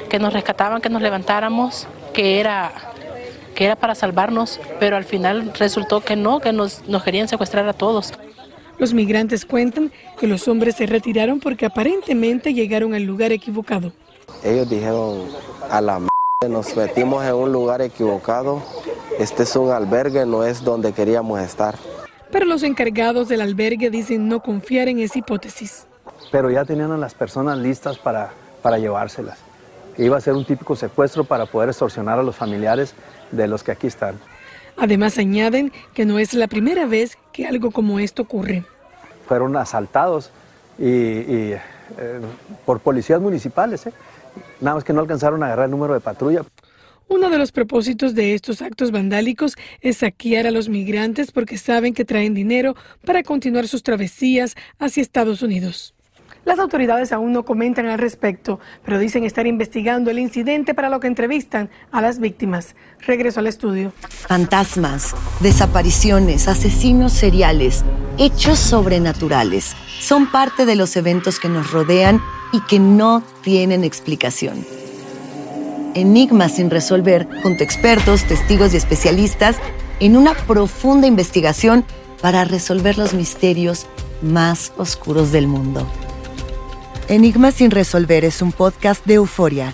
que 0.09 0.17
nos 0.17 0.33
rescataban, 0.33 0.81
que 0.81 0.89
nos 0.89 1.01
levantáramos, 1.01 1.87
que 2.13 2.39
era, 2.39 2.71
que 3.57 3.65
era 3.65 3.75
para 3.75 3.95
salvarnos, 3.95 4.59
pero 4.79 4.97
al 4.97 5.03
final 5.03 5.51
resultó 5.57 6.01
que 6.01 6.15
no, 6.15 6.39
que 6.39 6.53
nos, 6.53 6.87
nos 6.87 7.03
querían 7.03 7.27
secuestrar 7.27 7.67
a 7.67 7.73
todos. 7.73 8.13
Los 8.77 8.93
migrantes 8.93 9.47
cuentan 9.47 9.91
que 10.19 10.27
los 10.27 10.47
hombres 10.47 10.75
se 10.75 10.85
retiraron 10.85 11.39
porque 11.39 11.65
aparentemente 11.65 12.53
llegaron 12.53 12.93
al 12.93 13.01
lugar 13.01 13.31
equivocado. 13.31 13.91
Ellos 14.43 14.69
dijeron 14.69 15.23
a 15.71 15.81
la 15.81 15.97
m 15.97 16.07
nos 16.47 16.77
metimos 16.77 17.25
en 17.25 17.33
un 17.33 17.51
lugar 17.51 17.81
equivocado, 17.81 18.61
este 19.17 19.41
es 19.41 19.55
un 19.55 19.71
albergue, 19.71 20.23
no 20.27 20.43
es 20.43 20.63
donde 20.63 20.93
queríamos 20.93 21.41
estar. 21.41 21.73
Pero 22.31 22.45
los 22.45 22.61
encargados 22.61 23.27
del 23.27 23.41
albergue 23.41 23.89
dicen 23.89 24.27
no 24.27 24.39
confiar 24.39 24.87
en 24.87 24.99
esa 24.99 25.17
hipótesis. 25.17 25.87
Pero 26.31 26.51
ya 26.51 26.63
tenían 26.63 26.91
a 26.91 26.97
las 26.97 27.15
personas 27.15 27.57
listas 27.57 27.97
para, 27.97 28.29
para 28.61 28.77
llevárselas 28.77 29.39
iba 29.97 30.17
a 30.17 30.21
ser 30.21 30.33
un 30.33 30.45
típico 30.45 30.75
secuestro 30.75 31.23
para 31.23 31.45
poder 31.45 31.69
extorsionar 31.69 32.19
a 32.19 32.23
los 32.23 32.35
familiares 32.35 32.93
de 33.31 33.47
los 33.47 33.63
que 33.63 33.71
aquí 33.71 33.87
están. 33.87 34.15
Además 34.77 35.17
añaden 35.17 35.71
que 35.93 36.05
no 36.05 36.19
es 36.19 36.33
la 36.33 36.47
primera 36.47 36.85
vez 36.85 37.17
que 37.33 37.47
algo 37.47 37.71
como 37.71 37.99
esto 37.99 38.21
ocurre. 38.21 38.63
Fueron 39.27 39.55
asaltados 39.57 40.31
y, 40.77 40.83
eh, 40.85 41.59
por 42.65 42.79
policías 42.79 43.19
municipales, 43.19 43.87
¿eh? 43.87 43.93
nada 44.61 44.75
más 44.75 44.83
que 44.83 44.93
no 44.93 45.01
alcanzaron 45.01 45.41
a 45.41 45.47
agarrar 45.47 45.65
el 45.65 45.71
número 45.71 45.93
de 45.93 45.99
patrulla. 45.99 46.43
Uno 47.09 47.29
de 47.29 47.37
los 47.37 47.53
propósitos 47.53 48.15
de 48.15 48.33
estos 48.33 48.61
actos 48.61 48.91
vandálicos 48.91 49.55
es 49.81 49.97
saquear 49.97 50.45
a 50.45 50.51
los 50.51 50.67
migrantes 50.67 51.31
porque 51.31 51.57
saben 51.57 51.93
que 51.93 52.03
traen 52.03 52.33
dinero 52.33 52.75
para 53.05 53.23
continuar 53.23 53.67
sus 53.67 53.81
travesías 53.81 54.55
hacia 54.77 55.01
Estados 55.01 55.41
Unidos. 55.41 55.95
Las 56.47 56.59
autoridades 56.59 57.11
aún 57.11 57.33
no 57.33 57.43
comentan 57.43 57.87
al 57.87 57.99
respecto, 57.99 58.61
pero 58.85 58.99
dicen 58.99 59.25
estar 59.25 59.45
investigando 59.45 60.09
el 60.09 60.17
incidente 60.17 60.73
para 60.73 60.87
lo 60.87 61.01
que 61.01 61.07
entrevistan 61.07 61.69
a 61.91 62.01
las 62.01 62.19
víctimas. 62.19 62.77
Regreso 63.05 63.41
al 63.41 63.47
estudio. 63.47 63.91
Fantasmas, 64.07 65.13
desapariciones, 65.41 66.47
asesinos 66.47 67.11
seriales, 67.11 67.83
hechos 68.17 68.59
sobrenaturales 68.59 69.75
son 69.99 70.31
parte 70.31 70.65
de 70.65 70.77
los 70.77 70.95
eventos 70.95 71.37
que 71.41 71.49
nos 71.49 71.69
rodean 71.71 72.21
y 72.53 72.61
que 72.61 72.79
no 72.79 73.23
tienen 73.41 73.83
explicación. 73.83 74.65
enigmas 75.95 76.53
sin 76.53 76.69
resolver 76.69 77.27
junto 77.43 77.61
a 77.61 77.65
expertos, 77.65 78.23
testigos 78.23 78.73
y 78.73 78.77
especialistas 78.77 79.57
en 79.99 80.15
una 80.15 80.33
profunda 80.33 81.07
investigación 81.07 81.83
para 82.21 82.45
resolver 82.45 82.97
los 82.97 83.13
misterios 83.13 83.85
más 84.21 84.71
oscuros 84.77 85.33
del 85.33 85.47
mundo. 85.47 85.85
Enigmas 87.09 87.53
sin 87.55 87.71
resolver 87.71 88.25
es 88.25 88.41
un 88.41 88.51
podcast 88.51 89.05
de 89.05 89.13
euforia 89.13 89.73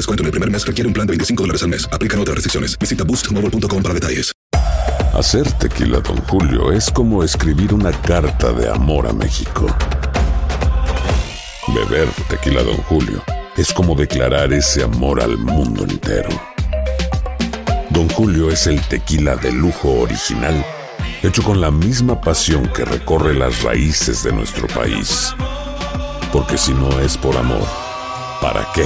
descuento 0.01 0.23
en 0.23 0.27
el 0.27 0.31
primer 0.31 0.49
mes 0.49 0.65
requiere 0.65 0.87
un 0.87 0.93
plan 0.93 1.05
de 1.05 1.11
25 1.11 1.43
dólares 1.43 1.63
al 1.63 1.69
mes. 1.69 1.87
Aplican 1.91 2.19
otras 2.19 2.35
restricciones. 2.35 2.77
Visita 2.77 3.03
boostmobile.com 3.03 3.83
para 3.83 3.93
detalles. 3.93 4.31
Hacer 5.13 5.51
tequila, 5.53 5.99
Don 5.99 6.17
Julio, 6.23 6.71
es 6.71 6.89
como 6.89 7.23
escribir 7.23 7.73
una 7.73 7.91
carta 7.91 8.51
de 8.53 8.69
amor 8.69 9.07
a 9.07 9.13
México. 9.13 9.67
Beber 11.67 12.07
tequila, 12.29 12.63
Don 12.63 12.77
Julio, 12.77 13.21
es 13.57 13.71
como 13.73 13.93
declarar 13.93 14.51
ese 14.53 14.83
amor 14.83 15.21
al 15.21 15.37
mundo 15.37 15.83
entero. 15.83 16.29
Don 17.89 18.09
Julio 18.09 18.49
es 18.49 18.67
el 18.67 18.81
tequila 18.87 19.35
de 19.35 19.51
lujo 19.51 19.99
original, 19.99 20.65
hecho 21.21 21.43
con 21.43 21.61
la 21.61 21.69
misma 21.69 22.21
pasión 22.21 22.67
que 22.73 22.85
recorre 22.85 23.35
las 23.35 23.61
raíces 23.61 24.23
de 24.23 24.31
nuestro 24.31 24.67
país. 24.67 25.35
Porque 26.31 26.57
si 26.57 26.73
no 26.73 26.99
es 27.01 27.17
por 27.17 27.35
amor, 27.35 27.67
¿para 28.41 28.65
qué? 28.73 28.85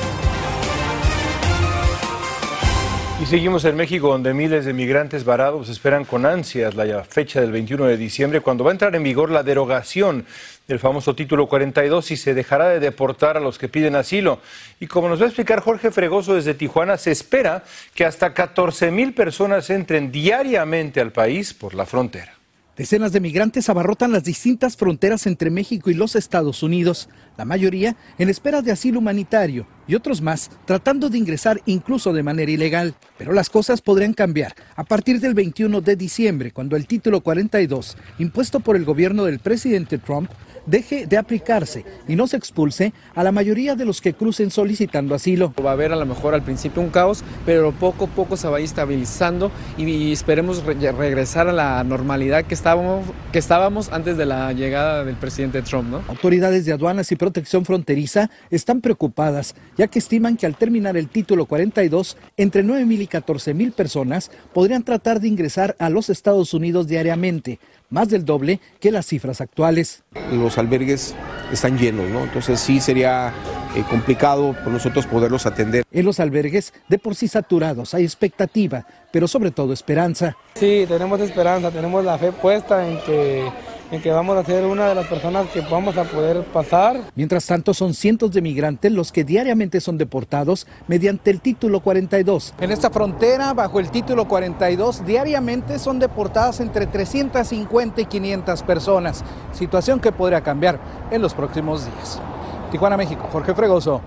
Seguimos 3.31 3.63
en 3.63 3.77
México, 3.77 4.09
donde 4.09 4.33
miles 4.33 4.65
de 4.65 4.73
migrantes 4.73 5.23
varados 5.23 5.69
esperan 5.69 6.03
con 6.03 6.25
ansias 6.25 6.75
la 6.75 7.05
fecha 7.05 7.39
del 7.39 7.53
21 7.53 7.85
de 7.85 7.95
diciembre, 7.95 8.41
cuando 8.41 8.65
va 8.65 8.71
a 8.71 8.73
entrar 8.73 8.93
en 8.93 9.03
vigor 9.03 9.31
la 9.31 9.41
derogación 9.41 10.25
del 10.67 10.79
famoso 10.79 11.15
título 11.15 11.47
42 11.47 12.11
y 12.11 12.17
se 12.17 12.33
dejará 12.33 12.67
de 12.67 12.81
deportar 12.81 13.37
a 13.37 13.39
los 13.39 13.57
que 13.57 13.69
piden 13.69 13.95
asilo. 13.95 14.41
Y 14.81 14.87
como 14.87 15.07
nos 15.07 15.21
va 15.21 15.23
a 15.23 15.27
explicar 15.27 15.61
Jorge 15.61 15.91
Fregoso 15.91 16.35
desde 16.35 16.55
Tijuana, 16.55 16.97
se 16.97 17.11
espera 17.11 17.63
que 17.95 18.03
hasta 18.03 18.33
14 18.33 18.91
mil 18.91 19.13
personas 19.13 19.69
entren 19.69 20.11
diariamente 20.11 20.99
al 20.99 21.13
país 21.13 21.53
por 21.53 21.73
la 21.73 21.85
frontera. 21.85 22.33
Decenas 22.75 23.13
de 23.13 23.19
migrantes 23.21 23.69
abarrotan 23.69 24.11
las 24.11 24.23
distintas 24.23 24.75
fronteras 24.75 25.25
entre 25.25 25.51
México 25.51 25.89
y 25.89 25.93
los 25.93 26.17
Estados 26.17 26.63
Unidos, 26.63 27.07
la 27.37 27.45
mayoría 27.45 27.95
en 28.17 28.29
espera 28.29 28.61
de 28.61 28.71
asilo 28.71 28.99
humanitario 28.99 29.67
y 29.87 29.95
otros 29.95 30.21
más 30.21 30.49
tratando 30.65 31.09
de 31.09 31.17
ingresar 31.17 31.61
incluso 31.65 32.13
de 32.13 32.23
manera 32.23 32.51
ilegal. 32.51 32.95
Pero 33.17 33.33
las 33.33 33.49
cosas 33.49 33.81
podrían 33.81 34.13
cambiar 34.13 34.55
a 34.75 34.83
partir 34.83 35.19
del 35.19 35.33
21 35.33 35.81
de 35.81 35.95
diciembre, 35.95 36.51
cuando 36.51 36.75
el 36.75 36.87
título 36.87 37.21
42, 37.21 37.97
impuesto 38.19 38.59
por 38.59 38.75
el 38.75 38.85
gobierno 38.85 39.25
del 39.25 39.39
presidente 39.39 39.97
Trump, 39.97 40.29
deje 40.65 41.07
de 41.07 41.17
aplicarse 41.17 41.85
y 42.07 42.15
no 42.15 42.27
se 42.27 42.37
expulse 42.37 42.93
a 43.15 43.23
la 43.23 43.31
mayoría 43.31 43.75
de 43.75 43.85
los 43.85 44.01
que 44.01 44.13
crucen 44.13 44.51
solicitando 44.51 45.15
asilo. 45.15 45.53
Va 45.63 45.71
a 45.71 45.73
haber 45.73 45.91
a 45.91 45.95
lo 45.95 46.05
mejor 46.05 46.33
al 46.33 46.43
principio 46.43 46.81
un 46.81 46.89
caos, 46.89 47.23
pero 47.45 47.71
poco 47.71 48.05
a 48.05 48.07
poco 48.07 48.37
se 48.37 48.47
va 48.47 48.57
a 48.57 48.59
ir 48.59 48.65
estabilizando 48.65 49.51
y, 49.77 50.11
esperemos 50.11 50.63
regresar 50.63 51.47
a 51.47 51.53
la 51.53 51.83
normalidad 51.83 52.45
que 52.45 52.53
estábamos, 52.53 53.05
que 53.31 53.39
estábamos 53.39 53.91
antes 53.91 54.17
de 54.17 54.25
la 54.25 54.51
llegada 54.53 55.03
del 55.03 55.15
presidente 55.15 55.61
Trump. 55.61 55.89
¿no? 55.89 56.01
Autoridades 56.07 56.65
de 56.65 56.73
aduanas 56.73 57.11
y 57.11 57.15
protección 57.31 57.63
fronteriza 57.63 58.29
están 58.49 58.81
preocupadas, 58.81 59.55
ya 59.77 59.87
que 59.87 59.99
estiman 59.99 60.35
que 60.35 60.45
al 60.45 60.57
terminar 60.57 60.97
el 60.97 61.07
título 61.07 61.45
42, 61.45 62.17
entre 62.35 62.61
9 62.61 62.85
mil 62.85 63.01
y 63.01 63.07
14 63.07 63.53
mil 63.53 63.71
personas 63.71 64.31
podrían 64.53 64.83
tratar 64.83 65.21
de 65.21 65.29
ingresar 65.29 65.77
a 65.79 65.89
los 65.89 66.09
Estados 66.09 66.53
Unidos 66.53 66.87
diariamente, 66.87 67.59
más 67.91 68.09
del 68.09 68.25
doble 68.25 68.59
que 68.79 68.91
las 68.91 69.05
cifras 69.05 69.41
actuales. 69.41 70.03
Los 70.31 70.57
albergues 70.57 71.13
están 71.51 71.77
llenos, 71.77 72.09
¿no? 72.09 72.23
Entonces 72.23 72.59
sí 72.59 72.79
sería 72.79 73.31
eh, 73.75 73.83
complicado 73.89 74.55
por 74.63 74.73
nosotros 74.73 75.05
poderlos 75.05 75.45
atender. 75.45 75.83
En 75.91 76.05
los 76.05 76.19
albergues 76.19 76.73
de 76.87 76.97
por 76.97 77.15
sí 77.15 77.27
saturados 77.27 77.93
hay 77.93 78.03
expectativa, 78.03 78.87
pero 79.11 79.27
sobre 79.27 79.51
todo 79.51 79.73
esperanza. 79.73 80.35
Sí, 80.55 80.85
tenemos 80.87 81.19
esperanza, 81.19 81.69
tenemos 81.69 82.03
la 82.03 82.17
fe 82.17 82.31
puesta 82.31 82.87
en 82.87 82.97
que 83.01 83.47
en 83.91 84.01
que 84.01 84.09
vamos 84.09 84.37
a 84.37 84.45
ser 84.45 84.65
una 84.65 84.87
de 84.87 84.95
las 84.95 85.05
personas 85.07 85.47
que 85.47 85.61
vamos 85.61 85.97
a 85.97 86.05
poder 86.05 86.43
pasar. 86.45 87.01
Mientras 87.13 87.45
tanto, 87.45 87.73
son 87.73 87.93
cientos 87.93 88.31
de 88.31 88.41
migrantes 88.41 88.91
los 88.91 89.11
que 89.11 89.23
diariamente 89.23 89.81
son 89.81 89.97
deportados 89.97 90.65
mediante 90.87 91.29
el 91.29 91.41
título 91.41 91.81
42. 91.81 92.53
En 92.61 92.71
esta 92.71 92.89
frontera, 92.89 93.53
bajo 93.53 93.79
el 93.79 93.91
título 93.91 94.27
42, 94.27 95.05
diariamente 95.05 95.77
son 95.77 95.99
deportadas 95.99 96.61
entre 96.61 96.87
350 96.87 97.80
y 97.81 98.05
500 98.05 98.61
personas, 98.63 99.23
situación 99.53 99.99
que 99.99 100.11
podría 100.11 100.41
cambiar 100.41 100.79
en 101.09 101.21
los 101.21 101.33
próximos 101.33 101.85
días. 101.85 102.21
Tijuana, 102.69 102.95
México, 102.95 103.27
Jorge 103.31 103.55
Fregoso, 103.55 104.01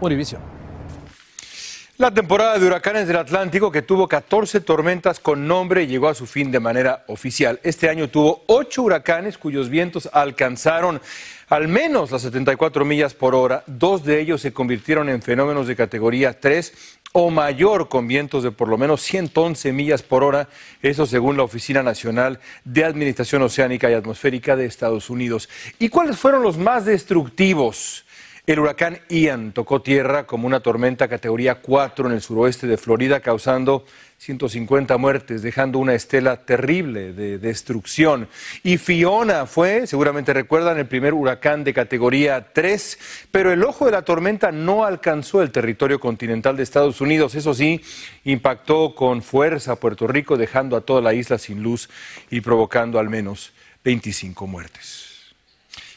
Univision. 0.00 0.40
La 1.96 2.10
temporada 2.10 2.58
de 2.58 2.66
huracanes 2.66 3.06
del 3.06 3.18
Atlántico, 3.18 3.70
que 3.70 3.82
tuvo 3.82 4.08
14 4.08 4.62
tormentas 4.62 5.20
con 5.20 5.46
nombre, 5.46 5.86
llegó 5.86 6.08
a 6.08 6.14
su 6.14 6.26
fin 6.26 6.50
de 6.50 6.58
manera 6.58 7.04
oficial. 7.08 7.60
Este 7.62 7.88
año 7.88 8.08
tuvo 8.08 8.42
8 8.46 8.82
huracanes 8.82 9.38
cuyos 9.38 9.68
vientos 9.68 10.08
alcanzaron 10.12 11.00
al 11.50 11.68
menos 11.68 12.10
las 12.10 12.22
74 12.22 12.84
millas 12.86 13.12
por 13.12 13.34
hora. 13.34 13.64
Dos 13.66 14.02
de 14.02 14.18
ellos 14.18 14.40
se 14.40 14.52
convirtieron 14.52 15.08
en 15.08 15.20
fenómenos 15.20 15.66
de 15.66 15.76
categoría 15.76 16.40
3 16.40 16.99
o 17.12 17.30
mayor 17.30 17.88
con 17.88 18.06
vientos 18.06 18.42
de 18.42 18.52
por 18.52 18.68
lo 18.68 18.78
menos 18.78 19.02
111 19.02 19.72
millas 19.72 20.02
por 20.02 20.22
hora, 20.22 20.48
eso 20.82 21.06
según 21.06 21.36
la 21.36 21.42
Oficina 21.42 21.82
Nacional 21.82 22.40
de 22.64 22.84
Administración 22.84 23.42
Oceánica 23.42 23.90
y 23.90 23.94
Atmosférica 23.94 24.56
de 24.56 24.66
Estados 24.66 25.10
Unidos. 25.10 25.48
¿Y 25.78 25.88
cuáles 25.88 26.16
fueron 26.18 26.42
los 26.42 26.56
más 26.56 26.84
destructivos? 26.84 28.04
El 28.46 28.58
huracán 28.58 28.98
Ian 29.08 29.52
tocó 29.52 29.82
tierra 29.82 30.26
como 30.26 30.46
una 30.46 30.60
tormenta 30.60 31.08
categoría 31.08 31.56
4 31.56 32.06
en 32.06 32.14
el 32.14 32.22
suroeste 32.22 32.66
de 32.66 32.78
Florida, 32.78 33.20
causando 33.20 33.84
150 34.16 34.96
muertes, 34.96 35.42
dejando 35.42 35.78
una 35.78 35.94
estela 35.94 36.44
terrible 36.44 37.12
de 37.12 37.38
destrucción. 37.38 38.28
Y 38.62 38.78
Fiona 38.78 39.46
fue, 39.46 39.86
seguramente 39.86 40.32
recuerdan, 40.32 40.78
el 40.78 40.86
primer 40.86 41.14
huracán 41.14 41.64
de 41.64 41.74
categoría 41.74 42.52
3, 42.52 42.98
pero 43.30 43.52
el 43.52 43.62
ojo 43.62 43.86
de 43.86 43.92
la 43.92 44.02
tormenta 44.02 44.52
no 44.52 44.84
alcanzó 44.84 45.42
el 45.42 45.52
territorio 45.52 46.00
continental 46.00 46.56
de 46.56 46.62
Estados 46.62 47.00
Unidos. 47.00 47.34
Eso 47.34 47.54
sí, 47.54 47.82
impactó 48.24 48.94
con 48.94 49.22
fuerza 49.22 49.72
a 49.72 49.76
Puerto 49.76 50.06
Rico, 50.06 50.36
dejando 50.36 50.76
a 50.76 50.80
toda 50.80 51.02
la 51.02 51.14
isla 51.14 51.38
sin 51.38 51.62
luz 51.62 51.88
y 52.30 52.40
provocando 52.40 52.98
al 52.98 53.10
menos 53.10 53.52
25 53.84 54.46
muertes. 54.46 55.09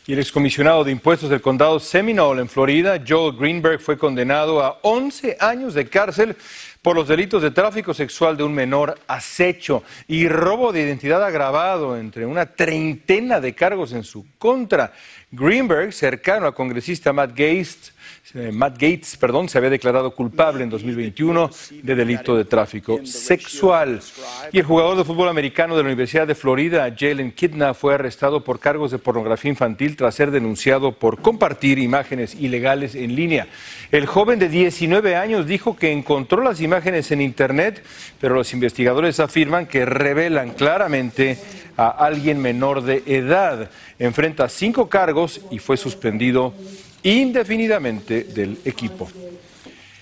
Y 0.06 0.12
el 0.12 0.20
excomisionado 0.20 0.84
de 0.84 0.92
impuestos 0.92 1.30
del 1.30 1.42
condado 1.42 1.80
Seminole 1.80 2.42
en 2.42 2.50
Florida, 2.50 3.02
Joel 3.08 3.38
Greenberg, 3.38 3.80
fue 3.80 3.98
condenado 3.98 4.62
a 4.62 4.80
11 4.82 5.38
años 5.40 5.74
de 5.74 5.88
cárcel 5.88 6.36
por 6.84 6.98
los 6.98 7.08
delitos 7.08 7.42
de 7.42 7.50
tráfico 7.50 7.94
sexual 7.94 8.36
de 8.36 8.44
un 8.44 8.54
menor, 8.54 9.00
acecho 9.08 9.84
y 10.06 10.28
robo 10.28 10.74
de 10.74 10.82
identidad 10.82 11.24
agravado, 11.24 11.98
entre 11.98 12.26
una 12.26 12.46
treintena 12.46 13.40
de 13.40 13.56
cargos 13.56 13.94
en 13.94 14.04
su 14.04 14.28
contra. 14.38 14.92
Greenberg, 15.32 15.94
cercano 15.94 16.46
al 16.46 16.54
congresista 16.54 17.14
Matt 17.14 17.32
Gates, 17.32 17.94
eh, 18.36 18.52
Matt 18.52 18.74
Gates, 18.74 19.16
perdón, 19.18 19.48
se 19.48 19.58
había 19.58 19.70
declarado 19.70 20.12
culpable 20.12 20.64
en 20.64 20.70
2021 20.70 21.50
de 21.82 21.96
delito 21.96 22.36
de 22.36 22.46
tráfico 22.46 23.00
sexual. 23.06 24.02
Y 24.52 24.60
el 24.60 24.66
jugador 24.66 24.98
de 24.98 25.06
fútbol 25.06 25.30
americano 25.30 25.76
de 25.76 25.84
la 25.84 25.88
Universidad 25.88 26.28
de 26.28 26.36
Florida, 26.36 26.94
Jalen 26.96 27.32
Kidna, 27.32 27.74
fue 27.74 27.96
arrestado 27.96 28.44
por 28.44 28.60
cargos 28.60 28.92
de 28.92 29.00
pornografía 29.00 29.50
infantil 29.50 29.96
tras 29.96 30.16
ser 30.16 30.32
denunciado 30.32 30.92
por 30.92 31.22
compartir 31.22 31.80
imágenes 31.80 32.36
ilegales 32.36 32.94
en 32.94 33.16
línea. 33.16 33.48
El 33.92 34.06
joven 34.06 34.38
de 34.38 34.50
19 34.50 35.16
años 35.16 35.48
dijo 35.48 35.76
que 35.76 35.92
encontró 35.92 36.44
las 36.44 36.60
imágenes 36.60 36.73
imágenes 36.74 37.12
en 37.12 37.22
Internet, 37.22 37.84
pero 38.20 38.34
los 38.34 38.52
investigadores 38.52 39.20
afirman 39.20 39.68
que 39.68 39.86
revelan 39.86 40.54
claramente 40.54 41.38
a 41.78 41.90
alguien 41.90 42.42
menor 42.42 42.82
de 42.82 43.04
edad. 43.06 43.70
Enfrenta 44.00 44.50
cinco 44.50 44.90
cargos 44.90 45.40
y 45.52 45.60
fue 45.60 45.78
suspendido 45.78 46.52
indefinidamente 47.04 48.24
del 48.24 48.58
equipo. 48.66 49.08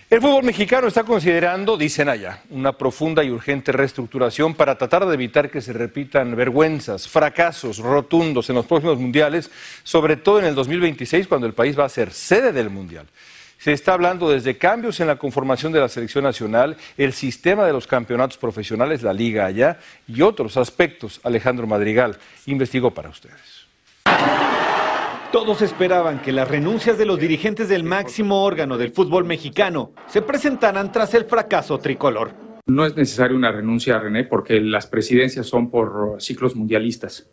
El 0.09 0.21
fútbol 0.21 0.43
mexicano 0.43 0.87
está 0.87 1.03
considerando, 1.03 1.75
dicen 1.75 2.07
allá, 2.07 2.41
una 2.51 2.77
profunda 2.77 3.21
y 3.21 3.29
urgente 3.29 3.73
reestructuración 3.73 4.53
para 4.53 4.77
tratar 4.77 5.05
de 5.05 5.13
evitar 5.13 5.51
que 5.51 5.59
se 5.59 5.73
repitan 5.73 6.33
vergüenzas, 6.37 7.05
fracasos 7.05 7.79
rotundos 7.79 8.49
en 8.49 8.55
los 8.55 8.65
próximos 8.65 8.97
mundiales, 8.97 9.51
sobre 9.83 10.15
todo 10.15 10.39
en 10.39 10.45
el 10.45 10.55
2026, 10.55 11.27
cuando 11.27 11.47
el 11.47 11.53
país 11.53 11.77
va 11.77 11.83
a 11.83 11.89
ser 11.89 12.13
sede 12.13 12.53
del 12.53 12.69
mundial. 12.69 13.07
Se 13.61 13.73
está 13.73 13.93
hablando 13.93 14.27
desde 14.27 14.57
cambios 14.57 14.99
en 15.01 15.05
la 15.05 15.17
conformación 15.17 15.71
de 15.71 15.79
la 15.79 15.87
selección 15.87 16.23
nacional, 16.23 16.77
el 16.97 17.13
sistema 17.13 17.63
de 17.63 17.71
los 17.71 17.85
campeonatos 17.85 18.39
profesionales, 18.39 19.03
la 19.03 19.13
liga 19.13 19.45
allá 19.45 19.77
y 20.07 20.23
otros 20.23 20.57
aspectos. 20.57 21.21
Alejandro 21.23 21.67
Madrigal 21.67 22.17
investigó 22.47 22.89
para 22.89 23.09
ustedes. 23.09 23.67
Todos 25.31 25.61
esperaban 25.61 26.23
que 26.23 26.31
las 26.31 26.47
renuncias 26.47 26.97
de 26.97 27.05
los 27.05 27.19
dirigentes 27.19 27.69
del 27.69 27.83
máximo 27.83 28.43
órgano 28.43 28.79
del 28.79 28.93
fútbol 28.93 29.25
mexicano 29.25 29.91
se 30.07 30.23
presentaran 30.23 30.91
tras 30.91 31.13
el 31.13 31.25
fracaso 31.25 31.77
tricolor. 31.77 32.31
No 32.65 32.83
es 32.83 32.95
necesaria 32.95 33.37
una 33.37 33.51
renuncia, 33.51 33.99
René, 33.99 34.23
porque 34.23 34.59
las 34.59 34.87
presidencias 34.87 35.45
son 35.45 35.69
por 35.69 36.19
ciclos 36.19 36.55
mundialistas. 36.55 37.29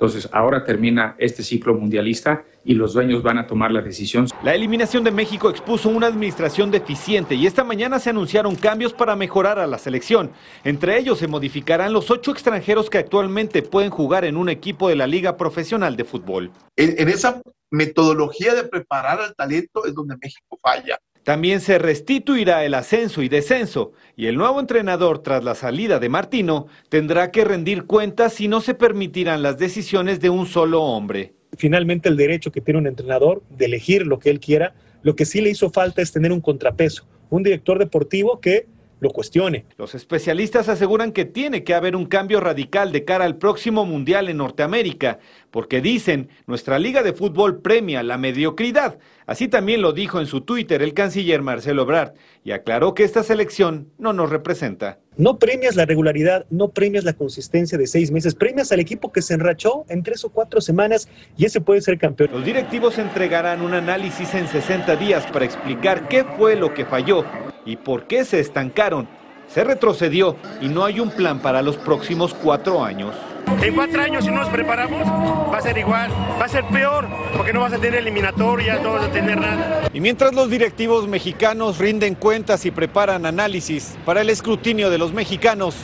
Entonces, 0.00 0.30
ahora 0.32 0.64
termina 0.64 1.14
este 1.18 1.42
ciclo 1.42 1.74
mundialista 1.74 2.42
y 2.64 2.72
los 2.72 2.94
dueños 2.94 3.22
van 3.22 3.36
a 3.36 3.46
tomar 3.46 3.70
la 3.70 3.82
decisión. 3.82 4.28
La 4.42 4.54
eliminación 4.54 5.04
de 5.04 5.10
México 5.10 5.50
expuso 5.50 5.90
una 5.90 6.06
administración 6.06 6.70
deficiente 6.70 7.34
y 7.34 7.46
esta 7.46 7.64
mañana 7.64 7.98
se 7.98 8.08
anunciaron 8.08 8.56
cambios 8.56 8.94
para 8.94 9.14
mejorar 9.14 9.58
a 9.58 9.66
la 9.66 9.76
selección. 9.76 10.30
Entre 10.64 10.98
ellos 10.98 11.18
se 11.18 11.28
modificarán 11.28 11.92
los 11.92 12.10
ocho 12.10 12.30
extranjeros 12.30 12.88
que 12.88 12.96
actualmente 12.96 13.60
pueden 13.60 13.90
jugar 13.90 14.24
en 14.24 14.38
un 14.38 14.48
equipo 14.48 14.88
de 14.88 14.96
la 14.96 15.06
Liga 15.06 15.36
Profesional 15.36 15.98
de 15.98 16.04
Fútbol. 16.04 16.50
En, 16.76 16.94
en 16.98 17.10
esa 17.10 17.42
metodología 17.70 18.54
de 18.54 18.64
preparar 18.64 19.20
al 19.20 19.34
talento 19.34 19.84
es 19.84 19.94
donde 19.94 20.16
México 20.16 20.58
falla. 20.62 20.98
También 21.30 21.60
se 21.60 21.78
restituirá 21.78 22.64
el 22.64 22.74
ascenso 22.74 23.22
y 23.22 23.28
descenso, 23.28 23.92
y 24.16 24.26
el 24.26 24.34
nuevo 24.34 24.58
entrenador, 24.58 25.20
tras 25.20 25.44
la 25.44 25.54
salida 25.54 26.00
de 26.00 26.08
Martino, 26.08 26.66
tendrá 26.88 27.30
que 27.30 27.44
rendir 27.44 27.84
cuentas 27.84 28.32
si 28.32 28.48
no 28.48 28.60
se 28.60 28.74
permitirán 28.74 29.40
las 29.40 29.56
decisiones 29.56 30.18
de 30.18 30.28
un 30.28 30.46
solo 30.46 30.82
hombre. 30.82 31.34
Finalmente, 31.56 32.08
el 32.08 32.16
derecho 32.16 32.50
que 32.50 32.60
tiene 32.60 32.80
un 32.80 32.88
entrenador 32.88 33.44
de 33.48 33.66
elegir 33.66 34.08
lo 34.08 34.18
que 34.18 34.30
él 34.30 34.40
quiera, 34.40 34.74
lo 35.04 35.14
que 35.14 35.24
sí 35.24 35.40
le 35.40 35.50
hizo 35.50 35.70
falta 35.70 36.02
es 36.02 36.10
tener 36.10 36.32
un 36.32 36.40
contrapeso, 36.40 37.06
un 37.28 37.44
director 37.44 37.78
deportivo 37.78 38.40
que 38.40 38.66
lo 39.00 39.10
cuestione. 39.10 39.64
Los 39.78 39.94
especialistas 39.94 40.68
aseguran 40.68 41.12
que 41.12 41.24
tiene 41.24 41.64
que 41.64 41.74
haber 41.74 41.96
un 41.96 42.06
cambio 42.06 42.40
radical 42.40 42.92
de 42.92 43.04
cara 43.04 43.24
al 43.24 43.36
próximo 43.36 43.86
Mundial 43.86 44.28
en 44.28 44.36
Norteamérica, 44.36 45.18
porque 45.50 45.80
dicen, 45.80 46.28
nuestra 46.46 46.78
liga 46.78 47.02
de 47.02 47.12
fútbol 47.12 47.60
premia 47.60 48.02
la 48.02 48.18
mediocridad. 48.18 48.98
Así 49.26 49.48
también 49.48 49.82
lo 49.82 49.92
dijo 49.92 50.20
en 50.20 50.26
su 50.26 50.42
Twitter 50.42 50.82
el 50.82 50.94
canciller 50.94 51.42
Marcelo 51.42 51.82
Ebrard, 51.82 52.14
y 52.44 52.52
aclaró 52.52 52.94
que 52.94 53.04
esta 53.04 53.22
selección 53.22 53.88
no 53.98 54.12
nos 54.12 54.30
representa. 54.30 54.98
No 55.16 55.38
premias 55.38 55.76
la 55.76 55.84
regularidad, 55.84 56.46
no 56.50 56.68
premias 56.68 57.04
la 57.04 57.12
consistencia 57.12 57.76
de 57.76 57.86
seis 57.86 58.10
meses, 58.10 58.34
premias 58.34 58.72
al 58.72 58.80
equipo 58.80 59.12
que 59.12 59.22
se 59.22 59.34
enrachó 59.34 59.84
en 59.88 60.02
tres 60.02 60.24
o 60.24 60.30
cuatro 60.30 60.60
semanas 60.60 61.08
y 61.36 61.44
ese 61.44 61.60
puede 61.60 61.82
ser 61.82 61.98
campeón. 61.98 62.30
Los 62.32 62.44
directivos 62.44 62.98
entregarán 62.98 63.60
un 63.60 63.74
análisis 63.74 64.34
en 64.34 64.48
60 64.48 64.96
días 64.96 65.26
para 65.26 65.44
explicar 65.44 66.08
qué 66.08 66.24
fue 66.24 66.56
lo 66.56 66.72
que 66.72 66.86
falló 66.86 67.24
y 67.66 67.76
por 67.76 68.06
qué 68.06 68.24
se 68.24 68.40
estancaron. 68.40 69.08
Se 69.46 69.64
retrocedió 69.64 70.36
y 70.60 70.68
no 70.68 70.84
hay 70.84 71.00
un 71.00 71.10
plan 71.10 71.40
para 71.40 71.60
los 71.60 71.76
próximos 71.76 72.32
cuatro 72.32 72.84
años. 72.84 73.14
En 73.62 73.74
cuatro 73.74 74.02
años, 74.02 74.24
si 74.24 74.30
no 74.30 74.40
nos 74.40 74.48
preparamos, 74.48 75.06
va 75.06 75.58
a 75.58 75.60
ser 75.60 75.76
igual, 75.76 76.10
va 76.40 76.44
a 76.44 76.48
ser 76.48 76.64
peor, 76.66 77.06
porque 77.36 77.52
no 77.52 77.60
vas 77.60 77.72
a 77.72 77.78
tener 77.78 78.00
eliminatoria, 78.00 78.78
no 78.78 78.94
vas 78.94 79.04
a 79.04 79.10
tener 79.10 79.38
nada. 79.38 79.88
Y 79.92 80.00
mientras 80.00 80.34
los 80.34 80.48
directivos 80.48 81.06
mexicanos 81.06 81.78
rinden 81.78 82.14
cuentas 82.14 82.64
y 82.64 82.70
preparan 82.70 83.26
análisis 83.26 83.96
para 84.04 84.22
el 84.22 84.30
escrutinio 84.30 84.90
de 84.90 84.98
los 84.98 85.12
mexicanos, 85.12 85.74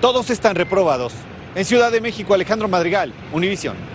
todos 0.00 0.30
están 0.30 0.56
reprobados. 0.56 1.12
En 1.54 1.64
Ciudad 1.64 1.92
de 1.92 2.00
México, 2.00 2.34
Alejandro 2.34 2.68
Madrigal, 2.68 3.12
Univisión. 3.32 3.89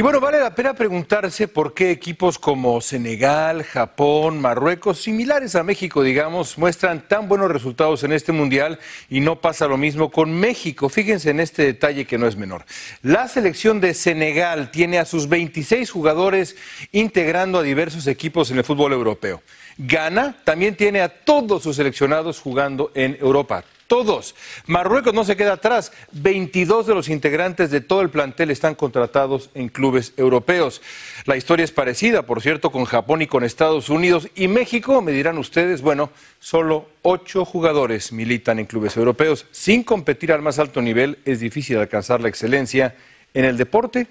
Y 0.00 0.02
bueno, 0.02 0.18
vale 0.18 0.40
la 0.40 0.54
pena 0.54 0.72
preguntarse 0.72 1.46
por 1.46 1.74
qué 1.74 1.90
equipos 1.90 2.38
como 2.38 2.80
Senegal, 2.80 3.64
Japón, 3.64 4.40
Marruecos, 4.40 5.02
similares 5.02 5.56
a 5.56 5.62
México, 5.62 6.02
digamos, 6.02 6.56
muestran 6.56 7.06
tan 7.06 7.28
buenos 7.28 7.50
resultados 7.50 8.02
en 8.02 8.12
este 8.12 8.32
mundial 8.32 8.78
y 9.10 9.20
no 9.20 9.42
pasa 9.42 9.68
lo 9.68 9.76
mismo 9.76 10.10
con 10.10 10.32
México. 10.32 10.88
Fíjense 10.88 11.28
en 11.28 11.40
este 11.40 11.66
detalle 11.66 12.06
que 12.06 12.16
no 12.16 12.26
es 12.26 12.36
menor. 12.36 12.64
La 13.02 13.28
selección 13.28 13.78
de 13.78 13.92
Senegal 13.92 14.70
tiene 14.70 14.98
a 14.98 15.04
sus 15.04 15.28
26 15.28 15.90
jugadores 15.90 16.56
integrando 16.92 17.58
a 17.58 17.62
diversos 17.62 18.06
equipos 18.06 18.50
en 18.50 18.56
el 18.56 18.64
fútbol 18.64 18.94
europeo. 18.94 19.42
Ghana 19.76 20.34
también 20.44 20.76
tiene 20.76 21.02
a 21.02 21.10
todos 21.10 21.62
sus 21.62 21.76
seleccionados 21.76 22.40
jugando 22.40 22.90
en 22.94 23.18
Europa 23.20 23.64
todos. 23.90 24.36
Marruecos 24.68 25.12
no 25.12 25.24
se 25.24 25.36
queda 25.36 25.54
atrás. 25.54 25.90
22 26.12 26.86
de 26.86 26.94
los 26.94 27.08
integrantes 27.08 27.72
de 27.72 27.80
todo 27.80 28.02
el 28.02 28.08
plantel 28.08 28.52
están 28.52 28.76
contratados 28.76 29.50
en 29.54 29.68
clubes 29.68 30.12
europeos. 30.16 30.80
La 31.24 31.36
historia 31.36 31.64
es 31.64 31.72
parecida, 31.72 32.22
por 32.22 32.40
cierto, 32.40 32.70
con 32.70 32.84
Japón 32.84 33.20
y 33.20 33.26
con 33.26 33.42
Estados 33.42 33.88
Unidos. 33.88 34.28
Y 34.36 34.46
México, 34.46 35.02
me 35.02 35.10
dirán 35.10 35.38
ustedes, 35.38 35.82
bueno, 35.82 36.10
solo 36.38 36.88
ocho 37.02 37.44
jugadores 37.44 38.12
militan 38.12 38.60
en 38.60 38.66
clubes 38.66 38.96
europeos. 38.96 39.46
Sin 39.50 39.82
competir 39.82 40.32
al 40.32 40.40
más 40.40 40.60
alto 40.60 40.80
nivel, 40.80 41.18
es 41.24 41.40
difícil 41.40 41.76
alcanzar 41.76 42.20
la 42.20 42.28
excelencia 42.28 42.94
en 43.34 43.44
el 43.44 43.56
deporte 43.56 44.06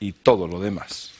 y 0.00 0.12
todo 0.12 0.46
lo 0.46 0.60
demás. 0.60 1.13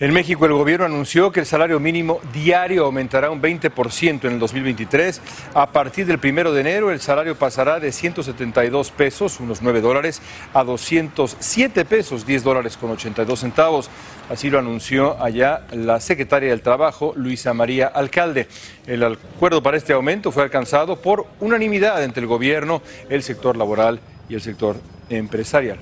En 0.00 0.12
México, 0.12 0.44
el 0.44 0.52
gobierno 0.52 0.86
anunció 0.86 1.30
que 1.30 1.38
el 1.38 1.46
salario 1.46 1.78
mínimo 1.78 2.20
diario 2.32 2.84
aumentará 2.84 3.30
un 3.30 3.40
20% 3.40 4.24
en 4.24 4.32
el 4.32 4.38
2023. 4.40 5.20
A 5.54 5.70
partir 5.70 6.04
del 6.04 6.18
primero 6.18 6.52
de 6.52 6.62
enero, 6.62 6.90
el 6.90 6.98
salario 6.98 7.36
pasará 7.36 7.78
de 7.78 7.92
172 7.92 8.90
pesos, 8.90 9.38
unos 9.38 9.62
9 9.62 9.80
dólares, 9.80 10.20
a 10.52 10.64
207 10.64 11.84
pesos, 11.84 12.26
10 12.26 12.42
dólares 12.42 12.76
con 12.76 12.90
82 12.90 13.38
centavos. 13.38 13.88
Así 14.28 14.50
lo 14.50 14.58
anunció 14.58 15.16
allá 15.22 15.64
la 15.70 16.00
secretaria 16.00 16.50
del 16.50 16.62
Trabajo, 16.62 17.12
Luisa 17.14 17.54
María 17.54 17.86
Alcalde. 17.86 18.48
El 18.88 19.04
acuerdo 19.04 19.62
para 19.62 19.76
este 19.76 19.92
aumento 19.92 20.32
fue 20.32 20.42
alcanzado 20.42 21.00
por 21.00 21.24
unanimidad 21.38 22.02
entre 22.02 22.22
el 22.22 22.26
gobierno, 22.26 22.82
el 23.08 23.22
sector 23.22 23.56
laboral 23.56 24.00
y 24.28 24.34
el 24.34 24.40
sector 24.40 24.76
empresarial. 25.08 25.78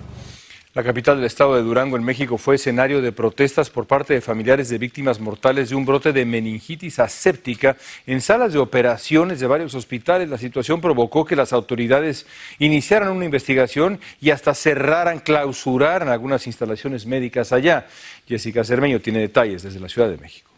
La 0.75 0.83
capital 0.83 1.17
del 1.17 1.27
estado 1.27 1.55
de 1.55 1.63
Durango, 1.63 1.99
en 1.99 2.03
México, 2.03 2.39
fue 2.39 2.55
escenario 2.55 3.03
de 3.03 3.13
protestas 3.13 3.69
por 3.69 3.87
parte 3.87 4.15
de 4.15 4.23
familiares 4.23 4.71
de 4.71 4.79
víctimas 4.79 5.21
mortales 5.21 5.69
de 5.69 5.75
un 5.75 5.85
brote 5.85 6.15
de 6.15 6.25
meningitis 6.25 6.99
aséptica 6.99 7.77
en 8.07 8.23
salas 8.23 8.55
de 8.55 8.59
operaciones 8.59 9.39
de 9.39 9.47
varios 9.47 9.75
hospitales. 9.75 10.31
La 10.31 10.39
situación 10.39 10.81
provocó 10.81 11.27
que 11.27 11.37
las 11.37 11.53
autoridades 11.53 12.25
iniciaran 12.59 13.11
una 13.11 13.27
investigación 13.27 14.01
y 14.19 14.31
hasta 14.31 14.55
cerraran, 14.55 15.21
clausuraran 15.21 16.09
algunas 16.09 16.47
instalaciones 16.47 17.05
médicas 17.05 17.53
allá. 17.53 17.87
Jessica 18.27 18.65
Cermeño 18.65 18.99
tiene 18.99 19.19
detalles 19.19 19.63
desde 19.63 19.79
la 19.79 19.91
Ciudad 19.91 20.09
de 20.09 20.17
México. 20.17 20.51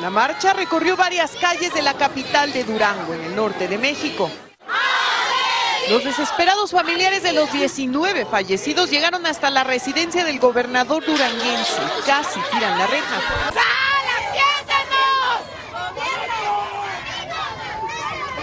La 0.00 0.10
marcha 0.10 0.54
recorrió 0.54 0.96
varias 0.96 1.36
calles 1.36 1.72
de 1.72 1.82
la 1.82 1.94
capital 1.94 2.52
de 2.52 2.64
Durango, 2.64 3.14
en 3.14 3.20
el 3.20 3.36
norte 3.36 3.68
de 3.68 3.78
México. 3.78 4.28
Los 5.90 6.04
desesperados 6.04 6.70
familiares 6.70 7.24
de 7.24 7.32
los 7.32 7.52
19 7.52 8.24
fallecidos 8.24 8.92
llegaron 8.92 9.26
hasta 9.26 9.50
la 9.50 9.64
residencia 9.64 10.24
del 10.24 10.38
gobernador 10.38 11.04
duranguense. 11.04 11.82
Casi 12.06 12.38
tiran 12.52 12.78
la 12.78 12.86
reja. 12.86 13.20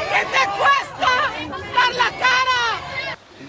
¿Qué 0.10 0.26
te 0.26 0.44
cuesta 0.58 1.10
dar 1.74 1.96
la 1.96 2.10
cara? 2.20 2.58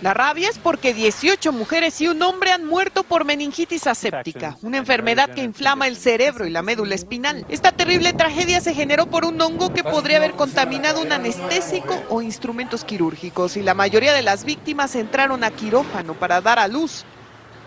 La 0.01 0.15
rabia 0.15 0.49
es 0.49 0.59
porque 0.59 0.95
18 0.95 1.51
mujeres 1.51 2.01
y 2.01 2.07
un 2.07 2.23
hombre 2.23 2.53
han 2.53 2.65
muerto 2.65 3.03
por 3.03 3.25
meningitis 3.25 3.89
aséptica, 3.89 4.57
una 4.63 4.79
enfermedad 4.79 5.35
que 5.35 5.43
inflama 5.43 5.89
el 5.89 5.97
cerebro 5.97 6.47
y 6.47 6.51
la 6.51 6.63
médula 6.63 6.95
espinal. 6.95 7.45
Esta 7.49 7.73
terrible 7.73 8.13
tragedia 8.13 8.61
se 8.61 8.75
generó 8.75 9.07
por 9.07 9.25
un 9.25 9.41
hongo 9.41 9.73
que 9.73 9.83
podría 9.83 10.19
haber 10.19 10.35
contaminado 10.35 11.03
un 11.03 11.11
anestésico 11.11 12.01
o 12.11 12.23
instrumentos 12.23 12.85
quirúrgicos 12.85 13.57
y 13.57 13.63
la 13.63 13.75
mayoría 13.75 14.13
de 14.13 14.23
las 14.23 14.45
víctimas 14.45 14.95
entraron 14.95 15.43
a 15.43 15.51
quirófano 15.51 16.15
para 16.15 16.41
dar 16.41 16.61
a 16.61 16.69
luz. 16.69 17.05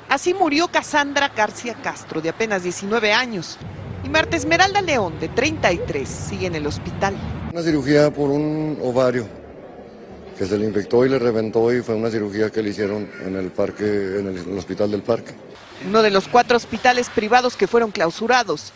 Así 0.08 0.34
murió 0.34 0.70
Cassandra 0.70 1.34
García 1.36 1.74
Castro, 1.84 2.22
de 2.22 2.30
apenas 2.30 2.63
19 2.63 3.12
años, 3.12 3.58
y 4.06 4.10
Marta 4.10 4.38
Esmeralda 4.38 4.82
León, 4.82 5.20
de 5.20 5.28
33, 5.28 6.08
sigue 6.08 6.48
en 6.48 6.56
el 6.56 6.65
hospital. 6.65 7.13
Una 7.52 7.62
cirugía 7.62 8.10
por 8.10 8.30
un 8.30 8.78
ovario 8.82 9.40
que 10.41 10.47
se 10.47 10.58
le 10.58 10.65
infectó 10.65 11.06
y 11.06 11.10
le 11.10 11.19
reventó 11.19 11.71
y 11.71 11.84
fue 11.84 11.93
una 11.93 12.10
cirugía 12.10 12.49
que 12.49 12.63
le 12.63 12.71
hicieron 12.71 13.08
en 13.23 13.36
el 13.36 13.51
parque, 13.51 13.84
en 13.84 14.25
el, 14.25 14.38
en 14.39 14.49
el 14.49 14.58
hospital 14.58 14.89
del 14.89 15.04
parque. 15.04 15.34
Uno 15.88 16.01
de 16.01 16.10
los 16.10 16.27
cuatro 16.27 16.58
hospitales 16.58 17.12
privados 17.12 17.56
que 17.56 17.67
fueron 17.67 17.91
clausurados. 17.91 18.73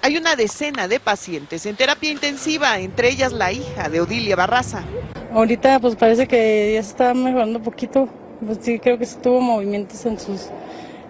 Hay 0.00 0.16
una 0.16 0.36
decena 0.36 0.86
de 0.86 1.00
pacientes 1.00 1.66
en 1.66 1.74
terapia 1.74 2.12
intensiva, 2.12 2.78
entre 2.78 3.10
ellas 3.10 3.32
la 3.32 3.50
hija 3.50 3.88
de 3.88 4.00
Odilia 4.00 4.36
Barraza. 4.36 4.84
Ahorita 5.32 5.80
pues 5.80 5.96
parece 5.96 6.28
que 6.28 6.74
ya 6.74 6.84
se 6.84 6.90
está 6.90 7.14
mejorando 7.14 7.58
un 7.58 7.64
poquito. 7.64 8.08
Pues 8.46 8.58
sí, 8.62 8.78
creo 8.78 8.96
que 8.96 9.04
sí 9.04 9.16
tuvo 9.20 9.40
movimientos 9.40 10.06
en 10.06 10.20
sus, 10.20 10.42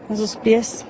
en 0.09 0.17
sus 0.17 0.37
pies. 0.37 0.87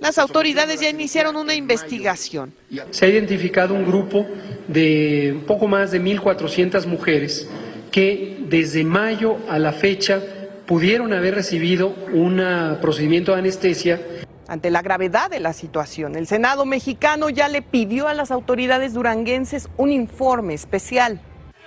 Las 0.00 0.16
autoridades 0.18 0.80
ya 0.80 0.88
iniciaron 0.88 1.34
una 1.34 1.54
investigación. 1.54 2.54
Se 2.92 3.04
ha 3.04 3.08
identificado 3.08 3.74
un 3.74 3.84
grupo 3.84 4.24
de 4.68 5.32
un 5.34 5.44
poco 5.44 5.66
más 5.66 5.90
de 5.90 6.00
1.400 6.00 6.86
mujeres 6.86 7.48
que 7.90 8.38
desde 8.48 8.84
mayo 8.84 9.38
a 9.48 9.58
la 9.58 9.72
fecha 9.72 10.20
pudieron 10.66 11.12
haber 11.12 11.34
recibido 11.34 11.94
un 12.12 12.42
procedimiento 12.80 13.32
de 13.32 13.38
anestesia. 13.38 14.00
Ante 14.46 14.70
la 14.70 14.82
gravedad 14.82 15.30
de 15.30 15.40
la 15.40 15.52
situación, 15.52 16.16
el 16.16 16.26
Senado 16.26 16.64
mexicano 16.64 17.30
ya 17.30 17.48
le 17.48 17.62
pidió 17.62 18.08
a 18.08 18.14
las 18.14 18.30
autoridades 18.30 18.94
duranguenses 18.94 19.68
un 19.76 19.90
informe 19.90 20.54
especial. 20.54 21.20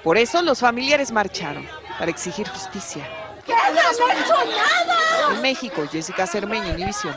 Por 0.03 0.17
eso 0.17 0.41
los 0.41 0.59
familiares 0.59 1.11
marcharon, 1.11 1.65
para 1.97 2.11
exigir 2.11 2.47
justicia. 2.47 3.07
En 5.33 5.41
México, 5.41 5.83
Jessica 5.89 6.27
Cermeño, 6.27 6.73
Univisión. 6.73 7.13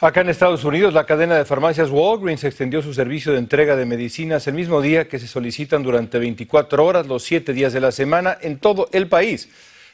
Acá 0.00 0.20
en 0.20 0.28
Estados 0.28 0.62
Unidos, 0.62 0.94
la 0.94 1.06
cadena 1.06 1.34
de 1.34 1.44
farmacias 1.44 1.90
Walgreens 1.90 2.44
extendió 2.44 2.82
su 2.82 2.94
servicio 2.94 3.32
de 3.32 3.38
entrega 3.38 3.74
de 3.74 3.84
medicinas 3.84 4.46
el 4.46 4.54
mismo 4.54 4.80
día 4.80 5.08
que 5.08 5.18
se 5.18 5.26
solicitan 5.26 5.82
durante 5.82 6.20
24 6.20 6.84
horas, 6.84 7.08
los 7.08 7.24
7 7.24 7.52
días 7.52 7.72
de 7.72 7.80
la 7.80 7.90
semana, 7.90 8.38
en 8.40 8.58
todo 8.58 8.88
el 8.92 9.08
país. 9.08 9.48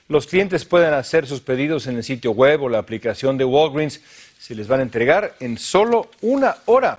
Los 0.09 0.27
clientes 0.27 0.67
pueden 0.67 0.93
hacer 0.93 1.27
sus 1.27 1.41
pedidos 1.41 1.87
en 1.87 1.97
el 1.97 2.05
sitio 2.05 2.33
web 2.33 2.65
o 2.65 2.69
la 2.69 2.81
aplicación 2.81 3.39
de 3.39 3.47
Walgreens. 3.47 4.03
Se 4.39 4.55
les 4.55 4.69
van 4.69 4.81
a 4.81 4.83
entregar 4.83 5.37
en 5.41 5.57
solo 5.57 6.11
una 6.21 6.57
hora. 6.67 6.99